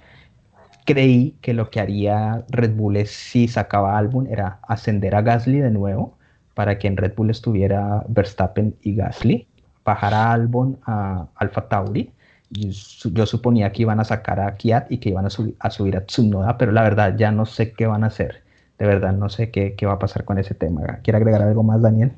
creí 0.86 1.36
que 1.42 1.54
lo 1.54 1.70
que 1.70 1.80
haría 1.80 2.44
Red 2.50 2.74
Bull 2.76 3.06
si 3.06 3.48
sacaba 3.48 3.98
Albon 4.00 4.26
era 4.26 4.60
ascender 4.68 5.14
a 5.14 5.22
Gasly 5.22 5.60
de 5.60 5.70
nuevo 5.70 6.18
para 6.62 6.78
que 6.78 6.88
en 6.88 6.96
Red 6.96 7.16
Bull 7.16 7.32
estuviera 7.32 8.06
Verstappen 8.08 8.76
y 8.84 8.94
Gasly, 8.94 9.48
bajar 9.84 10.14
a 10.14 10.32
Albon 10.32 10.78
a 10.86 11.26
Alfa 11.34 11.68
Tauri. 11.68 12.12
Yo, 12.52 13.26
suponía 13.26 13.72
que 13.72 13.82
iban 13.82 14.00
a 14.00 14.04
sacar 14.04 14.40
a 14.40 14.54
Kiat 14.54 14.92
y 14.92 15.00
que 15.00 15.10
iban 15.10 15.26
a, 15.26 15.30
a, 15.30 15.72
subir 15.72 15.98
a 15.98 16.06
Tsunoda, 16.06 16.60
pero 16.60 16.72
la 16.72 16.84
verdad 16.84 17.18
ya 17.18 17.32
no 17.32 17.48
sé 17.48 17.72
qué 17.72 17.88
van 17.88 18.04
a 18.04 18.08
hacer. 18.08 18.44
De 18.78 18.86
verdad 18.86 19.12
no 19.12 19.28
sé 19.30 19.50
qué, 19.50 19.74
qué 19.74 19.88
va 19.88 19.94
a 19.94 19.98
pasar 19.98 20.24
con 20.24 20.38
ese 20.38 20.54
tema. 20.54 21.00
¿Quiere 21.02 21.18
agregar 21.18 21.42
algo 21.42 21.64
más, 21.64 21.82
Daniel? 21.82 22.12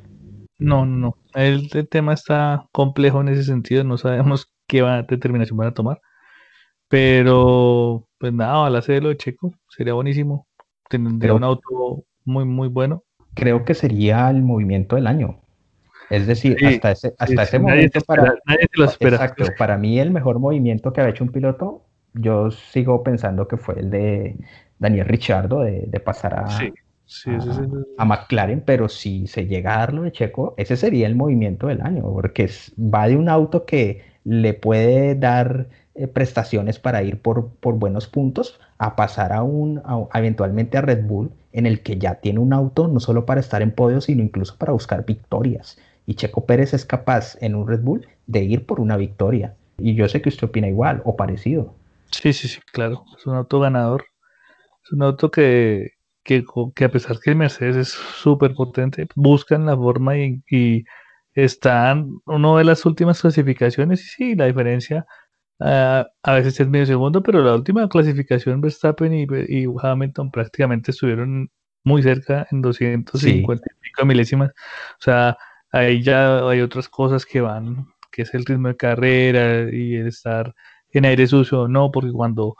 No, 0.59 0.85
no, 0.85 0.97
no. 0.97 1.17
El, 1.33 1.69
tema 1.87 2.13
está 2.13 2.67
complejo 2.73 3.21
en 3.21 3.29
ese 3.29 3.43
sentido. 3.43 3.85
No 3.85 3.97
sabemos 3.97 4.51
qué 4.67 4.81
va, 4.81 5.03
determinación 5.03 5.55
van 5.55 5.69
a 5.69 5.73
tomar. 5.73 6.01
Pero, 6.89 8.09
pues 8.17 8.33
nada, 8.33 8.65
al 8.65 8.75
hacerlo 8.75 9.07
de 9.07 9.15
Checo 9.15 9.53
sería 9.69 9.93
buenísimo. 9.93 10.47
Tendría 10.89 11.33
un 11.33 11.45
auto 11.45 12.03
muy, 12.25 12.43
muy 12.43 12.67
bueno 12.67 13.05
creo 13.33 13.65
que 13.65 13.73
sería 13.73 14.29
el 14.29 14.41
movimiento 14.41 14.95
del 14.95 15.07
año. 15.07 15.39
Es 16.09 16.27
decir, 16.27 16.57
hasta 16.65 16.91
ese, 16.91 17.13
hasta 17.17 17.43
ese 17.43 17.59
momento 17.59 17.99
para, 18.01 18.35
Exacto, 18.77 19.45
para 19.57 19.77
mí 19.77 19.99
el 19.99 20.11
mejor 20.11 20.39
movimiento 20.39 20.93
que 20.93 21.01
ha 21.01 21.09
hecho 21.09 21.23
un 21.23 21.31
piloto, 21.31 21.83
yo 22.13 22.51
sigo 22.51 23.03
pensando 23.03 23.47
que 23.47 23.57
fue 23.57 23.79
el 23.79 23.89
de 23.89 24.35
Daniel 24.77 25.07
Richardo 25.07 25.61
de, 25.61 25.99
pasar 26.03 26.35
a, 26.35 26.47
a, 27.97 28.05
McLaren, 28.05 28.61
pero 28.61 28.89
si 28.89 29.27
se 29.27 29.47
llega 29.47 29.75
a 29.75 29.79
darlo 29.79 30.03
de 30.03 30.11
Checo, 30.11 30.53
ese 30.57 30.75
sería 30.75 31.07
el 31.07 31.15
movimiento 31.15 31.67
del 31.67 31.81
año, 31.81 32.03
porque 32.03 32.49
va 32.77 33.07
de 33.07 33.15
un 33.15 33.29
auto 33.29 33.65
que 33.65 34.03
le 34.23 34.53
puede 34.53 35.15
dar 35.15 35.67
eh, 35.95 36.07
prestaciones 36.07 36.79
para 36.79 37.03
ir 37.03 37.21
por, 37.21 37.49
por 37.55 37.75
buenos 37.75 38.07
puntos 38.07 38.59
a 38.79 38.95
pasar 38.95 39.31
a 39.31 39.43
un, 39.43 39.81
eventualmente 40.13 40.77
a 40.77 40.81
Red 40.81 41.05
Bull, 41.05 41.31
en 41.51 41.67
el 41.67 41.81
que 41.83 41.97
ya 41.97 42.15
tiene 42.15 42.39
un 42.39 42.51
auto 42.51 42.87
no 42.87 42.99
solo 42.99 43.25
para 43.25 43.39
estar 43.39 43.61
en 43.61 43.71
podio, 43.71 44.01
sino 44.01 44.23
incluso 44.23 44.57
para 44.57 44.73
buscar 44.73 45.05
victorias. 45.05 45.77
Y 46.05 46.15
Checo 46.15 46.45
Pérez 46.45 46.73
es 46.73 46.85
capaz 46.85 47.37
en 47.41 47.53
un 47.55 47.67
Red 47.67 47.81
Bull 47.81 48.07
de 48.25 48.43
ir 48.43 48.65
por 48.65 48.79
una 48.79 48.97
victoria. 48.97 49.55
Y 49.77 49.95
yo 49.95 50.07
sé 50.09 50.21
que 50.21 50.29
usted 50.29 50.47
opina 50.47 50.67
igual 50.67 51.01
o 51.05 51.15
parecido. 51.15 51.75
Sí, 52.09 52.33
sí, 52.33 52.47
sí, 52.47 52.59
claro. 52.71 53.05
Es 53.17 53.25
un 53.25 53.35
auto 53.35 53.59
ganador. 53.59 54.05
Es 54.83 54.91
un 54.91 55.03
auto 55.03 55.31
que, 55.31 55.91
que, 56.23 56.43
a 56.83 56.89
pesar 56.89 57.19
que 57.19 57.29
el 57.29 57.35
Mercedes 57.35 57.75
es 57.75 57.89
súper 57.89 58.53
potente, 58.53 59.07
buscan 59.15 59.65
la 59.65 59.75
forma 59.75 60.17
y, 60.17 60.41
y 60.49 60.85
están 61.33 62.09
uno 62.25 62.57
de 62.57 62.63
las 62.63 62.85
últimas 62.85 63.21
clasificaciones. 63.21 64.01
Y 64.01 64.07
sí, 64.07 64.35
la 64.35 64.45
diferencia 64.45 65.05
Ah, 65.59 66.07
a 66.23 66.33
veces 66.33 66.59
es 66.59 66.67
medio 66.67 66.85
segundo, 66.85 67.23
pero 67.23 67.41
la 67.43 67.55
última 67.55 67.87
clasificación 67.87 68.61
Verstappen 68.61 69.13
y, 69.13 69.27
y 69.47 69.65
Hamilton 69.81 70.31
prácticamente 70.31 70.91
estuvieron 70.91 71.49
muy 71.83 72.03
cerca 72.03 72.47
en 72.51 72.61
255 72.61 74.05
milésimas. 74.05 74.51
O 74.51 75.01
sea, 75.01 75.37
ahí 75.71 76.01
ya 76.03 76.47
hay 76.47 76.61
otras 76.61 76.89
cosas 76.89 77.25
que 77.25 77.41
van, 77.41 77.87
que 78.11 78.23
es 78.23 78.33
el 78.33 78.45
ritmo 78.45 78.69
de 78.69 78.77
carrera 78.77 79.69
y 79.71 79.95
el 79.95 80.07
estar 80.07 80.53
en 80.91 81.05
aire 81.05 81.27
sucio 81.27 81.67
no, 81.67 81.91
porque 81.91 82.11
cuando 82.11 82.55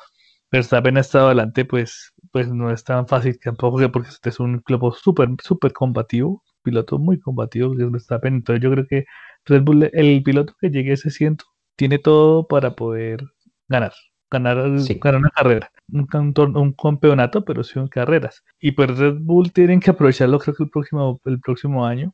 Verstappen 0.51 0.97
ha 0.97 1.01
estado 1.01 1.27
adelante, 1.27 1.65
pues, 1.65 2.13
pues 2.31 2.49
no 2.49 2.71
es 2.71 2.83
tan 2.83 3.07
fácil 3.07 3.39
tampoco, 3.39 3.79
porque 3.91 4.09
este 4.09 4.29
es 4.29 4.39
un 4.39 4.61
piloto 4.61 4.91
súper, 4.93 5.29
súper 5.43 5.73
combativo, 5.73 6.43
piloto 6.63 6.99
muy 6.99 7.19
combativo, 7.19 7.75
que 7.75 7.83
es 7.83 7.91
Verstappen. 7.91 8.35
Entonces 8.35 8.63
yo 8.63 8.71
creo 8.71 8.87
que 8.87 9.05
Red 9.45 9.63
Bull, 9.63 9.89
el 9.93 10.23
piloto 10.23 10.53
que 10.59 10.69
llegue 10.69 10.91
a 10.91 10.93
ese 10.95 11.09
ciento 11.11 11.45
tiene 11.75 11.99
todo 11.99 12.47
para 12.47 12.75
poder 12.75 13.23
ganar, 13.67 13.93
ganar, 14.31 14.57
una 14.59 15.29
carrera, 15.29 15.71
un, 15.91 16.07
un, 16.55 16.73
campeonato, 16.73 17.45
pero 17.45 17.63
sí 17.63 17.79
carreras. 17.89 18.43
Y 18.59 18.71
pues 18.71 18.97
Red 18.97 19.17
Bull 19.19 19.51
tienen 19.51 19.79
que 19.79 19.91
aprovecharlo 19.91 20.39
creo 20.39 20.55
que 20.55 20.63
el 20.63 20.69
próximo, 20.69 21.21
el 21.25 21.39
próximo 21.39 21.85
año, 21.85 22.13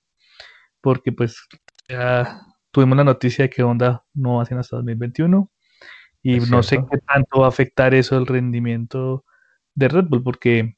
porque 0.81 1.11
pues 1.11 1.47
ya 1.87 2.41
tuvimos 2.71 2.97
la 2.97 3.03
noticia 3.03 3.43
de 3.45 3.49
que 3.49 3.63
Honda 3.63 4.03
no 4.13 4.37
va 4.37 4.43
a 4.43 4.45
ser 4.45 4.57
hasta 4.57 4.77
2021 4.77 5.49
y 6.21 6.39
no 6.39 6.63
sé 6.63 6.77
qué 6.89 6.97
tanto 6.99 7.41
va 7.41 7.45
a 7.45 7.49
afectar 7.49 7.93
eso 7.93 8.17
el 8.17 8.27
rendimiento 8.27 9.25
de 9.75 9.87
Red 9.87 10.05
Bull, 10.05 10.23
porque 10.23 10.75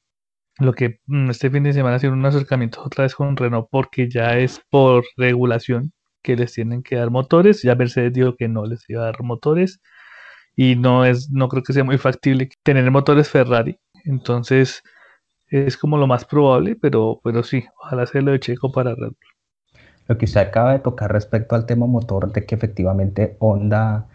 lo 0.60 0.74
que 0.74 1.00
mm, 1.08 1.32
este 1.32 1.50
fin 1.50 1.64
de 1.64 1.74
semana 1.74 1.96
ha 1.96 2.00
sido 2.00 2.14
un 2.14 2.26
acercamiento 2.26 2.84
otra 2.84 3.04
vez 3.04 3.16
con 3.16 3.36
Renault 3.38 3.68
porque 3.72 4.10
ya 4.10 4.38
es 4.38 4.62
por 4.70 5.04
regulación 5.18 5.94
que 6.22 6.36
les 6.36 6.54
tienen 6.54 6.84
que 6.84 6.96
dar 6.96 7.10
motores. 7.12 7.62
Ya 7.64 7.76
Mercedes 7.76 8.14
dijo 8.14 8.36
que 8.36 8.48
no 8.48 8.66
les 8.66 8.90
iba 8.90 9.02
a 9.04 9.06
dar 9.06 9.24
motores 9.24 9.82
y 10.56 10.76
no 10.76 11.06
es, 11.06 11.30
no 11.32 11.50
creo 11.50 11.64
que 11.64 11.74
sea 11.74 11.84
muy 11.84 11.98
factible 11.98 12.50
tener 12.64 12.90
motores 12.92 13.30
Ferrari. 13.30 13.80
Entonces 14.06 14.84
es 15.48 15.78
como 15.78 15.98
lo 15.98 16.08
más 16.08 16.26
probable, 16.26 16.78
pero, 16.82 17.20
pero 17.24 17.44
sí, 17.44 17.66
ojalá 17.84 18.06
sea 18.08 18.22
lo 18.22 18.32
de 18.32 18.40
Checo 18.40 18.72
para 18.72 18.96
Red 18.96 19.10
Bull. 19.10 19.18
lo 20.08 20.18
que 20.18 20.26
usted 20.26 20.42
acaba 20.42 20.74
de 20.74 20.80
tocar 20.80 21.12
respecto 21.12 21.56
al 21.56 21.66
tema 21.66 21.86
motor, 21.88 22.32
de 22.32 22.46
que 22.46 22.56
efectivamente 22.56 23.36
Honda 23.40 24.08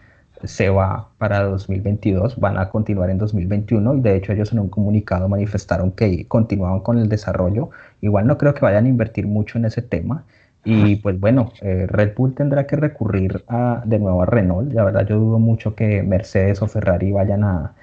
se 0.43 0.69
va 0.69 1.09
para 1.17 1.43
2022, 1.43 2.39
van 2.39 2.57
a 2.59 2.69
continuar 2.69 3.09
en 3.09 3.17
2021 3.17 3.95
y 3.95 4.01
de 4.01 4.15
hecho 4.15 4.33
ellos 4.33 4.51
en 4.51 4.59
un 4.59 4.69
comunicado 4.69 5.27
manifestaron 5.29 5.91
que 5.91 6.27
continuaban 6.27 6.81
con 6.81 6.99
el 6.99 7.09
desarrollo. 7.09 7.69
Igual 8.01 8.27
no 8.27 8.37
creo 8.37 8.53
que 8.53 8.61
vayan 8.61 8.85
a 8.85 8.89
invertir 8.89 9.27
mucho 9.27 9.57
en 9.57 9.65
ese 9.65 9.81
tema 9.81 10.25
y 10.63 10.97
pues 10.97 11.19
bueno, 11.19 11.53
eh, 11.61 11.85
Red 11.87 12.13
Bull 12.15 12.35
tendrá 12.35 12.67
que 12.67 12.75
recurrir 12.75 13.43
a, 13.47 13.81
de 13.85 13.99
nuevo 13.99 14.21
a 14.21 14.25
Renault. 14.25 14.73
La 14.73 14.83
verdad 14.83 15.07
yo 15.07 15.17
dudo 15.17 15.39
mucho 15.39 15.75
que 15.75 16.03
Mercedes 16.03 16.61
o 16.61 16.67
Ferrari 16.67 17.11
vayan 17.11 17.43
a, 17.43 17.73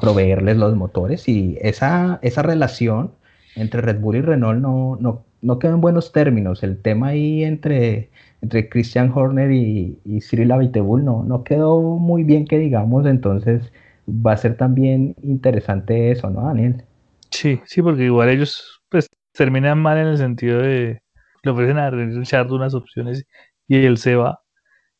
proveerles 0.00 0.56
los 0.56 0.76
motores 0.76 1.28
y 1.28 1.58
esa, 1.60 2.20
esa 2.22 2.42
relación 2.42 3.10
entre 3.56 3.80
Red 3.80 3.98
Bull 3.98 4.16
y 4.16 4.20
Renault 4.22 4.60
no, 4.60 4.96
no, 5.00 5.24
no 5.42 5.58
quedó 5.58 5.74
en 5.74 5.80
buenos 5.80 6.12
términos. 6.12 6.62
El 6.62 6.80
tema 6.80 7.08
ahí 7.08 7.42
entre, 7.44 8.08
entre 8.40 8.68
Christian 8.68 9.10
Horner 9.12 9.50
y, 9.50 9.98
y 10.04 10.20
Cyril 10.20 10.52
Abiteboul 10.52 11.04
no, 11.04 11.24
no 11.24 11.42
quedó 11.42 11.80
muy 11.98 12.22
bien 12.22 12.46
que 12.46 12.58
digamos, 12.58 13.06
entonces 13.06 13.72
va 14.08 14.32
a 14.32 14.36
ser 14.36 14.56
también 14.56 15.16
interesante 15.22 16.10
eso, 16.12 16.30
¿no, 16.30 16.42
Daniel? 16.42 16.84
Sí, 17.30 17.60
sí, 17.66 17.82
porque 17.82 18.04
igual 18.04 18.28
ellos 18.28 18.80
pues 18.88 19.08
terminan 19.32 19.78
mal 19.78 19.98
en 19.98 20.06
el 20.06 20.18
sentido 20.18 20.60
de 20.60 21.01
le 21.42 21.50
ofrecen 21.50 21.78
a 21.78 21.90
Richard 21.90 22.52
unas 22.52 22.74
opciones 22.74 23.26
y 23.68 23.76
él 23.84 23.98
se 23.98 24.16
va 24.16 24.42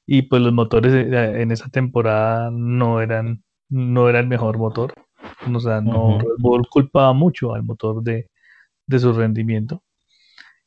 y 0.06 0.22
pues 0.22 0.42
los 0.42 0.52
motores 0.52 0.92
en 0.94 1.50
esa 1.52 1.68
temporada 1.68 2.50
no 2.52 3.00
eran 3.00 3.44
no 3.68 4.08
era 4.08 4.20
el 4.20 4.26
mejor 4.28 4.58
motor. 4.58 4.92
O 5.54 5.60
sea, 5.60 5.80
no 5.80 6.18
Red 6.18 6.36
Bull 6.38 6.68
culpaba 6.68 7.12
mucho 7.14 7.54
al 7.54 7.62
motor 7.62 8.02
de, 8.02 8.28
de 8.86 8.98
su 8.98 9.12
rendimiento. 9.12 9.82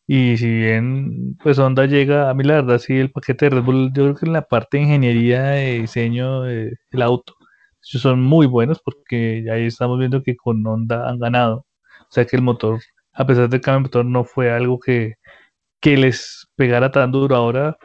Y 0.08 0.38
si 0.38 0.50
bien 0.50 1.38
pues 1.44 1.60
Honda 1.60 1.86
llega, 1.86 2.29
a 2.29 2.34
mí 2.34 2.44
la 2.44 2.55
verdad 2.55 2.79
sí 2.79 2.98
el 2.98 3.12
paquete 3.12 3.46
de 3.46 3.50
Red 3.58 3.63
Bull, 3.63 3.91
yo 3.94 4.03
creo 4.03 4.15
que 4.15 4.25
en 4.27 4.34
la 4.34 4.44
parte 4.44 4.77
de 4.77 4.84
ingeniería 4.84 5.44
de 5.44 5.79
diseño 5.82 6.41
del 6.44 7.01
auto, 7.01 7.36
ellos 7.84 8.01
son 8.01 8.22
muy 8.22 8.48
buenos 8.48 8.82
porque 8.84 9.46
ahí 9.51 9.65
estamos 9.67 10.00
viendo 10.00 10.24
que 10.24 10.36
con 10.36 10.65
Honda 10.65 11.10
han 11.10 11.20
ganado. 11.20 11.65
O 12.01 12.12
sea 12.12 12.25
que 12.25 12.36
el 12.36 12.41
motor, 12.44 12.82
a 13.13 13.25
pesar 13.25 13.50
del 13.50 13.62
cambio 13.62 13.79
de 13.79 13.84
motor, 13.89 14.05
no 14.05 14.24
fue 14.25 14.51
algo 14.51 14.79
que, 14.79 15.15
que 15.82 15.98
les 15.98 16.48
pegara 16.55 16.91
tan 16.91 17.12
duro. 17.12 17.36
Ahora 17.36 17.77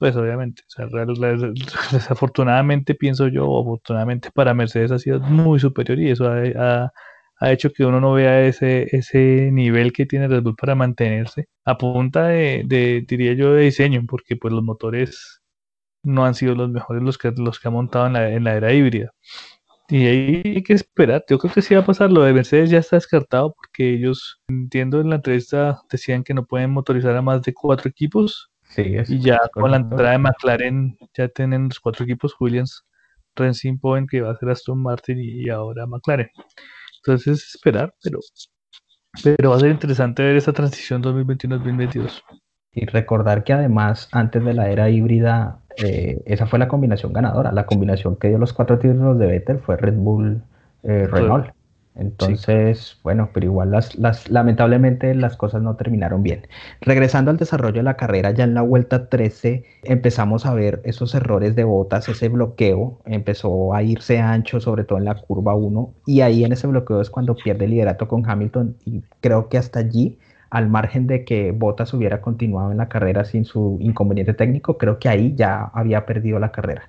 pues 0.00 0.16
obviamente, 0.16 0.62
o 0.66 0.70
sea, 0.70 0.86
desafortunadamente 1.92 2.94
pienso 2.94 3.28
yo, 3.28 3.60
afortunadamente 3.60 4.30
para 4.34 4.54
Mercedes 4.54 4.90
ha 4.92 4.98
sido 4.98 5.20
muy 5.20 5.60
superior 5.60 5.98
y 6.00 6.10
eso 6.10 6.26
ha, 6.26 6.90
hecho 7.52 7.70
que 7.70 7.84
uno 7.84 8.00
no 8.00 8.14
vea 8.14 8.46
ese, 8.46 8.88
ese 8.96 9.50
nivel 9.52 9.92
que 9.92 10.06
tiene 10.06 10.26
Red 10.28 10.42
Bull 10.42 10.56
para 10.56 10.74
mantenerse 10.74 11.48
a 11.66 11.76
punta 11.76 12.28
de, 12.28 13.04
diría 13.06 13.34
yo, 13.34 13.52
de 13.52 13.64
diseño, 13.64 14.02
porque 14.08 14.36
pues 14.36 14.54
los 14.54 14.62
motores 14.64 15.42
no 16.02 16.24
han 16.24 16.34
sido 16.34 16.54
los 16.54 16.70
mejores 16.70 17.02
los 17.02 17.18
que, 17.18 17.32
los 17.36 17.60
que 17.60 17.68
ha 17.68 17.70
montado 17.70 18.06
en 18.06 18.14
la, 18.14 18.30
en 18.30 18.44
la 18.44 18.54
era 18.56 18.72
híbrida. 18.72 19.12
Y 19.90 20.06
ahí 20.06 20.42
hay 20.44 20.62
que 20.62 20.74
esperar. 20.74 21.24
Yo 21.28 21.38
creo 21.38 21.52
que 21.52 21.62
sí 21.62 21.74
va 21.74 21.80
a 21.80 21.84
pasar. 21.84 22.10
Lo 22.10 22.22
de 22.22 22.32
Mercedes 22.32 22.70
ya 22.70 22.78
está 22.78 22.96
descartado 22.96 23.52
porque 23.54 23.94
ellos, 23.94 24.40
entiendo 24.48 25.00
en 25.00 25.10
la 25.10 25.16
entrevista, 25.16 25.82
decían 25.90 26.22
que 26.22 26.32
no 26.32 26.46
pueden 26.46 26.70
motorizar 26.70 27.16
a 27.16 27.22
más 27.22 27.42
de 27.42 27.52
cuatro 27.52 27.90
equipos 27.90 28.50
y 28.76 29.20
ya 29.20 29.40
con 29.52 29.70
la 29.70 29.78
entrada 29.78 30.12
de 30.12 30.18
McLaren 30.18 30.96
ya 31.16 31.28
tienen 31.28 31.64
los 31.64 31.80
cuatro 31.80 32.04
equipos 32.04 32.34
Williams, 32.38 32.84
Racing 33.34 33.78
Point 33.78 34.08
que 34.08 34.20
va 34.20 34.30
a 34.30 34.36
ser 34.36 34.50
Aston 34.50 34.80
Martin 34.80 35.18
y, 35.18 35.48
ahora 35.48 35.86
McLaren. 35.86 36.30
Entonces 36.98 37.54
esperar, 37.54 37.94
pero, 38.02 38.20
pero 39.22 39.50
va 39.50 39.56
a 39.56 39.60
ser 39.60 39.70
interesante 39.70 40.22
ver 40.22 40.36
esa 40.36 40.52
transición 40.52 41.02
2021-2022. 41.02 42.22
Y 42.72 42.86
recordar 42.86 43.42
que 43.42 43.52
además 43.52 44.08
antes 44.12 44.44
de 44.44 44.54
la 44.54 44.70
era 44.70 44.88
híbrida, 44.88 45.64
eh, 45.82 46.22
esa 46.26 46.46
fue 46.46 46.58
la 46.58 46.68
combinación 46.68 47.12
ganadora. 47.12 47.52
La 47.52 47.66
combinación 47.66 48.16
que 48.16 48.28
dio 48.28 48.38
los 48.38 48.52
cuatro 48.52 48.78
títulos 48.78 49.18
de 49.18 49.26
Vettel 49.26 49.58
fue 49.58 49.76
Red 49.76 49.94
Bull 49.94 50.42
eh, 50.82 51.06
Renault. 51.10 51.52
Entonces, 51.96 52.98
bueno, 53.02 53.30
pero 53.34 53.46
igual 53.46 53.72
las, 53.72 53.96
las, 53.96 54.30
lamentablemente 54.30 55.14
las 55.14 55.36
cosas 55.36 55.60
no 55.60 55.74
terminaron 55.74 56.22
bien. 56.22 56.46
Regresando 56.80 57.30
al 57.30 57.36
desarrollo 57.36 57.78
de 57.78 57.82
la 57.82 57.96
carrera, 57.96 58.30
ya 58.30 58.44
en 58.44 58.54
la 58.54 58.62
vuelta 58.62 59.08
13 59.08 59.64
empezamos 59.82 60.46
a 60.46 60.54
ver 60.54 60.80
esos 60.84 61.14
errores 61.14 61.56
de 61.56 61.64
botas, 61.64 62.08
ese 62.08 62.28
bloqueo 62.28 63.00
empezó 63.06 63.74
a 63.74 63.82
irse 63.82 64.18
ancho, 64.18 64.60
sobre 64.60 64.84
todo 64.84 64.98
en 64.98 65.04
la 65.04 65.16
curva 65.16 65.54
1, 65.54 65.92
y 66.06 66.20
ahí 66.20 66.44
en 66.44 66.52
ese 66.52 66.68
bloqueo 66.68 67.00
es 67.00 67.10
cuando 67.10 67.34
pierde 67.34 67.64
el 67.64 67.72
liderato 67.72 68.06
con 68.06 68.28
Hamilton, 68.28 68.76
y 68.84 69.02
creo 69.20 69.48
que 69.48 69.58
hasta 69.58 69.80
allí, 69.80 70.16
al 70.50 70.68
margen 70.68 71.06
de 71.06 71.24
que 71.24 71.52
Bottas 71.52 71.94
hubiera 71.94 72.20
continuado 72.20 72.70
en 72.72 72.78
la 72.78 72.88
carrera 72.88 73.24
sin 73.24 73.44
su 73.44 73.78
inconveniente 73.80 74.34
técnico, 74.34 74.78
creo 74.78 74.98
que 74.98 75.08
ahí 75.08 75.34
ya 75.36 75.70
había 75.74 76.06
perdido 76.06 76.38
la 76.38 76.52
carrera 76.52 76.88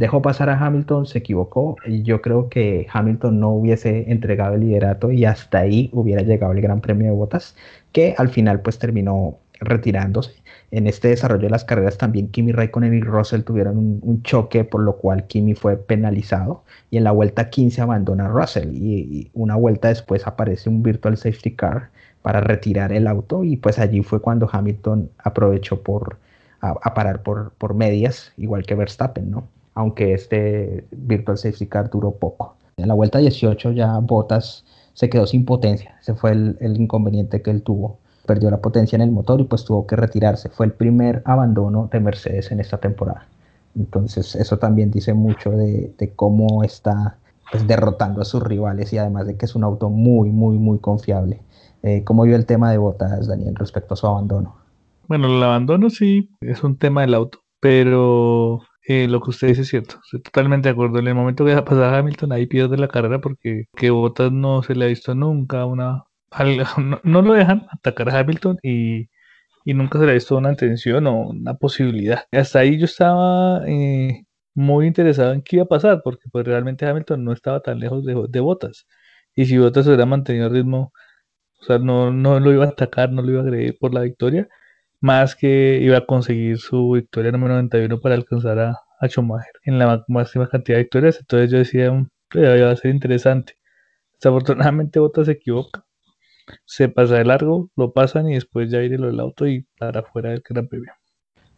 dejó 0.00 0.22
pasar 0.22 0.48
a 0.48 0.58
Hamilton, 0.58 1.04
se 1.04 1.18
equivocó 1.18 1.76
y 1.84 2.02
yo 2.02 2.22
creo 2.22 2.48
que 2.48 2.86
Hamilton 2.90 3.38
no 3.38 3.50
hubiese 3.50 4.10
entregado 4.10 4.54
el 4.54 4.62
liderato 4.62 5.12
y 5.12 5.26
hasta 5.26 5.58
ahí 5.58 5.90
hubiera 5.92 6.22
llegado 6.22 6.54
el 6.54 6.62
Gran 6.62 6.80
Premio 6.80 7.08
de 7.08 7.12
Botas, 7.12 7.54
que 7.92 8.14
al 8.16 8.30
final 8.30 8.62
pues 8.62 8.78
terminó 8.78 9.36
retirándose. 9.60 10.32
En 10.70 10.86
este 10.86 11.08
desarrollo 11.08 11.42
de 11.42 11.50
las 11.50 11.64
carreras 11.66 11.98
también 11.98 12.28
Kimi 12.28 12.50
Raikkonen 12.50 12.94
y 12.94 13.02
Russell 13.02 13.42
tuvieron 13.42 13.76
un, 13.76 14.22
choque 14.22 14.64
por 14.64 14.80
lo 14.80 14.96
cual 14.96 15.26
Kimi 15.26 15.54
fue 15.54 15.76
penalizado 15.76 16.64
y 16.90 16.96
en 16.96 17.04
la 17.04 17.12
vuelta 17.12 17.50
15 17.50 17.82
abandona 17.82 18.26
Russell 18.26 18.70
y, 18.72 19.30
una 19.34 19.56
vuelta 19.56 19.88
después 19.88 20.26
aparece 20.26 20.70
un 20.70 20.82
virtual 20.82 21.18
safety 21.18 21.50
car 21.50 21.90
para 22.22 22.40
retirar 22.40 22.92
el 22.92 23.06
auto 23.06 23.44
y 23.44 23.56
pues 23.56 23.78
allí 23.78 24.02
fue 24.02 24.20
cuando 24.20 24.48
Hamilton 24.50 25.10
aprovechó 25.18 25.82
por 25.82 26.18
a, 26.60 26.94
parar 26.94 27.22
por, 27.22 27.52
por 27.52 27.74
medias 27.74 28.32
igual 28.36 28.66
que 28.66 28.74
Verstappen, 28.74 29.30
¿no? 29.30 29.44
aunque 29.74 30.12
este 30.12 30.84
Virtual 30.90 31.38
Safety 31.38 31.66
Car 31.66 31.90
duró 31.90 32.12
poco. 32.12 32.56
En 32.76 32.88
la 32.88 32.94
vuelta 32.94 33.18
18 33.18 33.72
ya 33.72 33.98
Bottas 33.98 34.64
se 34.94 35.08
quedó 35.08 35.26
sin 35.26 35.44
potencia, 35.44 35.96
ese 36.00 36.14
fue 36.14 36.32
el, 36.32 36.56
inconveniente 36.76 37.42
que 37.42 37.50
él 37.50 37.62
tuvo. 37.62 37.98
Perdió 38.26 38.50
la 38.50 38.58
potencia 38.58 38.96
en 38.96 39.02
el 39.02 39.10
motor 39.10 39.40
y 39.40 39.44
pues 39.44 39.64
tuvo 39.64 39.86
que 39.86 39.96
retirarse. 39.96 40.50
Fue 40.50 40.66
el 40.66 40.72
primer 40.72 41.22
abandono 41.24 41.88
de 41.90 42.00
Mercedes 42.00 42.52
en 42.52 42.60
esta 42.60 42.78
temporada. 42.78 43.26
Entonces 43.76 44.34
eso 44.34 44.58
también 44.58 44.90
dice 44.90 45.14
mucho 45.14 45.50
de, 45.50 46.12
cómo 46.16 46.62
está 46.62 47.16
pues, 47.50 47.66
derrotando 47.66 48.20
a 48.20 48.24
sus 48.24 48.42
rivales 48.42 48.92
y 48.92 48.98
además 48.98 49.26
de 49.26 49.36
que 49.36 49.46
es 49.46 49.54
un 49.54 49.64
auto 49.64 49.88
muy, 49.88 50.30
muy, 50.30 50.58
muy 50.58 50.78
confiable. 50.78 51.40
Eh, 51.82 52.04
¿Cómo 52.04 52.24
vio 52.24 52.36
el 52.36 52.46
tema 52.46 52.70
de 52.70 52.78
Bottas, 52.78 53.26
Daniel, 53.26 53.54
respecto 53.56 53.94
a 53.94 53.96
su 53.96 54.06
abandono? 54.06 54.56
Bueno, 55.08 55.26
el 55.26 55.42
abandono 55.42 55.90
sí 55.90 56.30
es 56.40 56.62
un 56.62 56.76
tema 56.76 57.00
del 57.00 57.14
auto, 57.14 57.40
pero 57.58 58.60
eh, 58.86 59.08
lo 59.08 59.20
que 59.20 59.30
usted 59.30 59.48
dice 59.48 59.62
es 59.62 59.68
cierto. 59.68 59.96
Estoy 60.04 60.20
totalmente 60.22 60.68
de 60.68 60.72
acuerdo. 60.72 60.98
En 60.98 61.08
el 61.08 61.14
momento 61.14 61.44
que 61.44 61.54
pasar 61.62 61.94
a 61.94 61.98
Hamilton, 61.98 62.32
ahí 62.32 62.46
pierde 62.46 62.76
la 62.76 62.88
carrera 62.88 63.20
porque 63.20 63.66
que 63.76 63.90
Bottas 63.90 64.32
no 64.32 64.62
se 64.62 64.74
le 64.74 64.84
ha 64.84 64.88
visto 64.88 65.14
nunca 65.14 65.64
una. 65.66 66.04
No, 67.04 67.22
lo 67.22 67.32
dejan 67.34 67.66
atacar 67.72 68.08
a 68.10 68.20
Hamilton 68.20 68.58
y, 68.62 69.08
nunca 69.66 69.98
se 69.98 70.04
le 70.06 70.12
ha 70.12 70.14
visto 70.14 70.36
una 70.36 70.50
intención 70.50 71.06
o 71.06 71.28
una 71.30 71.54
posibilidad. 71.54 72.24
Hasta 72.32 72.60
ahí 72.60 72.78
yo 72.78 72.84
estaba 72.84 73.62
eh, 73.66 74.24
muy 74.54 74.86
interesado 74.86 75.32
en 75.32 75.42
qué 75.42 75.56
iba 75.56 75.64
a 75.64 75.68
pasar 75.68 76.02
porque 76.04 76.28
pues 76.30 76.46
realmente 76.46 76.86
Hamilton 76.86 77.24
no 77.24 77.32
estaba 77.32 77.60
tan 77.60 77.80
lejos 77.80 78.04
de, 78.04 78.14
de 78.28 78.40
Bottas. 78.40 78.86
Y 79.34 79.46
si 79.46 79.58
Bottas 79.58 79.86
hubiera 79.86 80.06
mantenido 80.06 80.46
el 80.48 80.52
ritmo, 80.52 80.92
o 81.60 81.64
sea, 81.64 81.78
no, 81.78 82.10
no 82.12 82.40
lo 82.40 82.52
iba 82.52 82.64
a 82.66 82.68
atacar, 82.68 83.12
no 83.12 83.22
lo 83.22 83.30
iba 83.30 83.40
a 83.40 83.44
agredir 83.44 83.78
por 83.78 83.94
la 83.94 84.00
victoria 84.02 84.48
más 85.00 85.34
que 85.34 85.78
iba 85.82 85.98
a 85.98 86.06
conseguir 86.06 86.58
su 86.58 86.92
victoria 86.92 87.32
número 87.32 87.54
91 87.54 88.00
para 88.00 88.14
alcanzar 88.14 88.58
a, 88.58 88.78
a 89.00 89.08
Schumacher 89.08 89.52
en 89.64 89.78
la 89.78 90.04
máxima 90.08 90.48
cantidad 90.48 90.76
de 90.76 90.84
victorias. 90.84 91.18
Entonces 91.20 91.50
yo 91.50 91.58
decía, 91.58 91.90
mm, 91.90 92.08
iba 92.34 92.70
a 92.70 92.76
ser 92.76 92.90
interesante. 92.92 93.54
Desafortunadamente 94.14 95.00
Bottas 95.00 95.26
se 95.26 95.32
equivoca, 95.32 95.84
se 96.66 96.88
pasa 96.88 97.16
de 97.16 97.24
largo, 97.24 97.70
lo 97.76 97.92
pasan 97.92 98.28
y 98.28 98.34
después 98.34 98.70
ya 98.70 98.82
iré 98.82 98.98
lo 98.98 99.06
del 99.06 99.20
auto 99.20 99.46
y 99.46 99.66
para 99.78 100.00
afuera 100.00 100.30
del 100.30 100.42
Gran 100.46 100.68
Premio. 100.68 100.92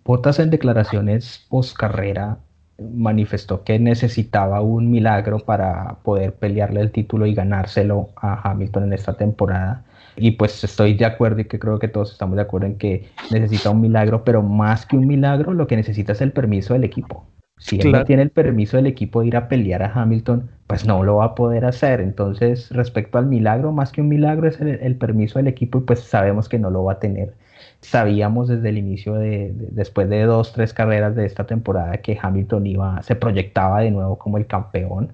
Bottas 0.05 0.39
en 0.39 0.51
declaraciones 0.51 1.47
post 1.49 1.77
carrera 1.77 2.39
manifestó 2.79 3.65
que 3.65 3.79
necesitaba 3.79 4.61
un 4.61 4.91
milagro 4.91 5.41
para 5.41 5.99
poder 6.03 6.35
pelearle 6.35 6.81
el 6.81 6.93
título 6.93 7.27
y 7.27 7.35
ganárselo 7.35 8.11
a 8.17 8.51
Hamilton 8.51 8.85
en 8.85 8.93
esta 8.93 9.15
temporada 9.15 9.85
y 10.17 10.33
pues 10.33 10.63
estoy 10.65 10.95
de 10.95 11.05
acuerdo 11.05 11.41
y 11.41 11.45
que 11.45 11.59
creo 11.59 11.79
que 11.79 11.89
todos 11.89 12.13
estamos 12.13 12.37
de 12.37 12.43
acuerdo 12.43 12.67
en 12.67 12.77
que 12.77 13.09
necesita 13.31 13.71
un 13.71 13.81
milagro, 13.81 14.25
pero 14.25 14.43
más 14.43 14.87
que 14.87 14.97
un 14.97 15.07
milagro, 15.07 15.55
lo 15.55 15.67
que 15.67 15.77
necesita 15.77 16.13
es 16.13 16.21
el 16.21 16.33
permiso 16.33 16.75
del 16.75 16.85
equipo. 16.85 17.27
Si 17.59 17.79
él 17.79 17.93
no 17.93 18.05
tiene 18.05 18.23
el 18.23 18.31
permiso 18.31 18.77
del 18.77 18.89
equipo 18.89 19.21
de 19.21 19.29
ir 19.29 19.37
a 19.37 19.47
pelear 19.47 19.85
a 19.85 19.93
Hamilton, 19.93 20.51
pues 20.67 20.85
no 20.85 21.05
lo 21.05 21.17
va 21.17 21.27
a 21.27 21.35
poder 21.37 21.65
hacer. 21.65 22.01
Entonces, 22.01 22.69
respecto 22.71 23.19
al 23.19 23.27
milagro, 23.27 23.71
más 23.71 23.93
que 23.93 24.01
un 24.01 24.09
milagro 24.09 24.49
es 24.49 24.61
el, 24.61 24.97
permiso 24.97 25.39
del 25.39 25.47
equipo 25.47 25.79
y 25.79 25.83
pues 25.83 26.01
sabemos 26.01 26.49
que 26.49 26.59
no 26.59 26.71
lo 26.71 26.83
va 26.83 26.95
a 26.95 26.99
tener. 26.99 27.35
Sabíamos 27.81 28.49
desde 28.49 28.69
el 28.69 28.79
inicio 28.79 29.15
de, 29.15 29.53
después 29.55 30.09
de 30.09 30.25
dos, 30.25 30.53
tres 30.53 30.73
carreras 30.73 31.15
de 31.15 31.25
esta 31.25 31.47
temporada 31.47 31.99
que 31.99 32.19
Hamilton 32.21 32.67
iba, 32.67 33.03
se 33.03 33.15
proyectaba 33.15 33.81
de 33.81 33.93
nuevo 33.93 34.19
como 34.19 34.39
el 34.39 34.47
campeón 34.47 35.13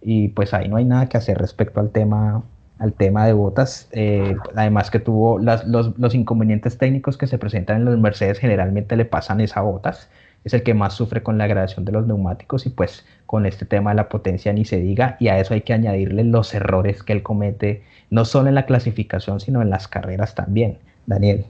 y 0.00 0.28
pues 0.28 0.54
ahí 0.54 0.68
no 0.68 0.76
hay 0.76 0.86
nada 0.86 1.06
que 1.08 1.18
hacer 1.18 1.36
respecto 1.36 1.80
al 1.80 1.90
tema 1.90 2.42
al 2.80 2.94
tema 2.94 3.26
de 3.26 3.34
botas. 3.34 3.88
Eh, 3.92 4.34
además 4.56 4.90
que 4.90 4.98
tuvo 4.98 5.38
los, 5.38 5.64
los, 5.66 6.14
inconvenientes 6.14 6.78
técnicos 6.78 7.16
que 7.16 7.26
se 7.26 7.38
presentan 7.38 7.76
en 7.76 7.84
los 7.84 7.98
Mercedes 7.98 8.38
generalmente 8.38 8.96
le 8.96 9.04
pasan 9.04 9.40
esas 9.40 9.62
botas. 9.62 10.10
Es 10.44 10.54
el 10.54 10.62
que 10.62 10.72
más 10.72 10.94
sufre 10.94 11.22
con 11.22 11.36
la 11.36 11.46
gradación 11.46 11.84
de 11.84 11.92
los 11.92 12.06
neumáticos 12.06 12.64
y 12.64 12.70
pues 12.70 13.04
con 13.26 13.44
este 13.44 13.66
tema 13.66 13.90
de 13.90 13.96
la 13.96 14.08
potencia 14.08 14.52
ni 14.54 14.64
se 14.64 14.80
diga. 14.80 15.18
Y 15.20 15.28
a 15.28 15.38
eso 15.38 15.52
hay 15.52 15.60
que 15.60 15.74
añadirle 15.74 16.24
los 16.24 16.54
errores 16.54 17.02
que 17.02 17.12
él 17.12 17.22
comete, 17.22 17.82
no 18.08 18.24
solo 18.24 18.48
en 18.48 18.54
la 18.54 18.64
clasificación, 18.64 19.40
sino 19.40 19.60
en 19.60 19.68
las 19.68 19.86
carreras 19.86 20.34
también. 20.34 20.78
Daniel. 21.04 21.44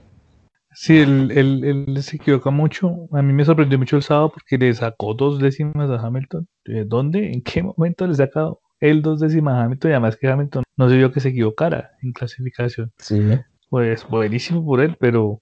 Sí, 0.73 0.99
él, 0.99 1.31
él, 1.31 2.03
se 2.03 2.17
equivoca 2.17 2.49
mucho. 2.49 3.07
A 3.11 3.21
mí 3.21 3.31
me 3.31 3.45
sorprendió 3.45 3.79
mucho 3.79 3.95
el 3.97 4.03
sábado 4.03 4.31
porque 4.33 4.57
le 4.57 4.73
sacó 4.73 5.13
dos 5.13 5.39
décimas 5.39 5.89
a 5.89 6.05
Hamilton. 6.05 6.47
¿Dónde? 6.87 7.31
¿En 7.31 7.41
qué 7.41 7.63
momento 7.63 8.05
le 8.05 8.15
sacado 8.15 8.59
el 8.81 9.01
dos 9.01 9.19
décimas 9.19 9.55
a 9.55 9.63
Hamilton? 9.63 9.91
Y 9.91 9.93
además 9.93 10.17
que 10.17 10.27
Hamilton 10.27 10.63
no 10.77 10.89
se 10.89 10.97
vio 10.97 11.11
que 11.11 11.19
se 11.19 11.29
equivocara 11.29 11.91
en 12.01 12.11
clasificación. 12.11 12.91
Sí. 12.97 13.21
Pues 13.69 14.05
buenísimo 14.07 14.65
por 14.65 14.81
él, 14.81 14.97
pero 14.99 15.41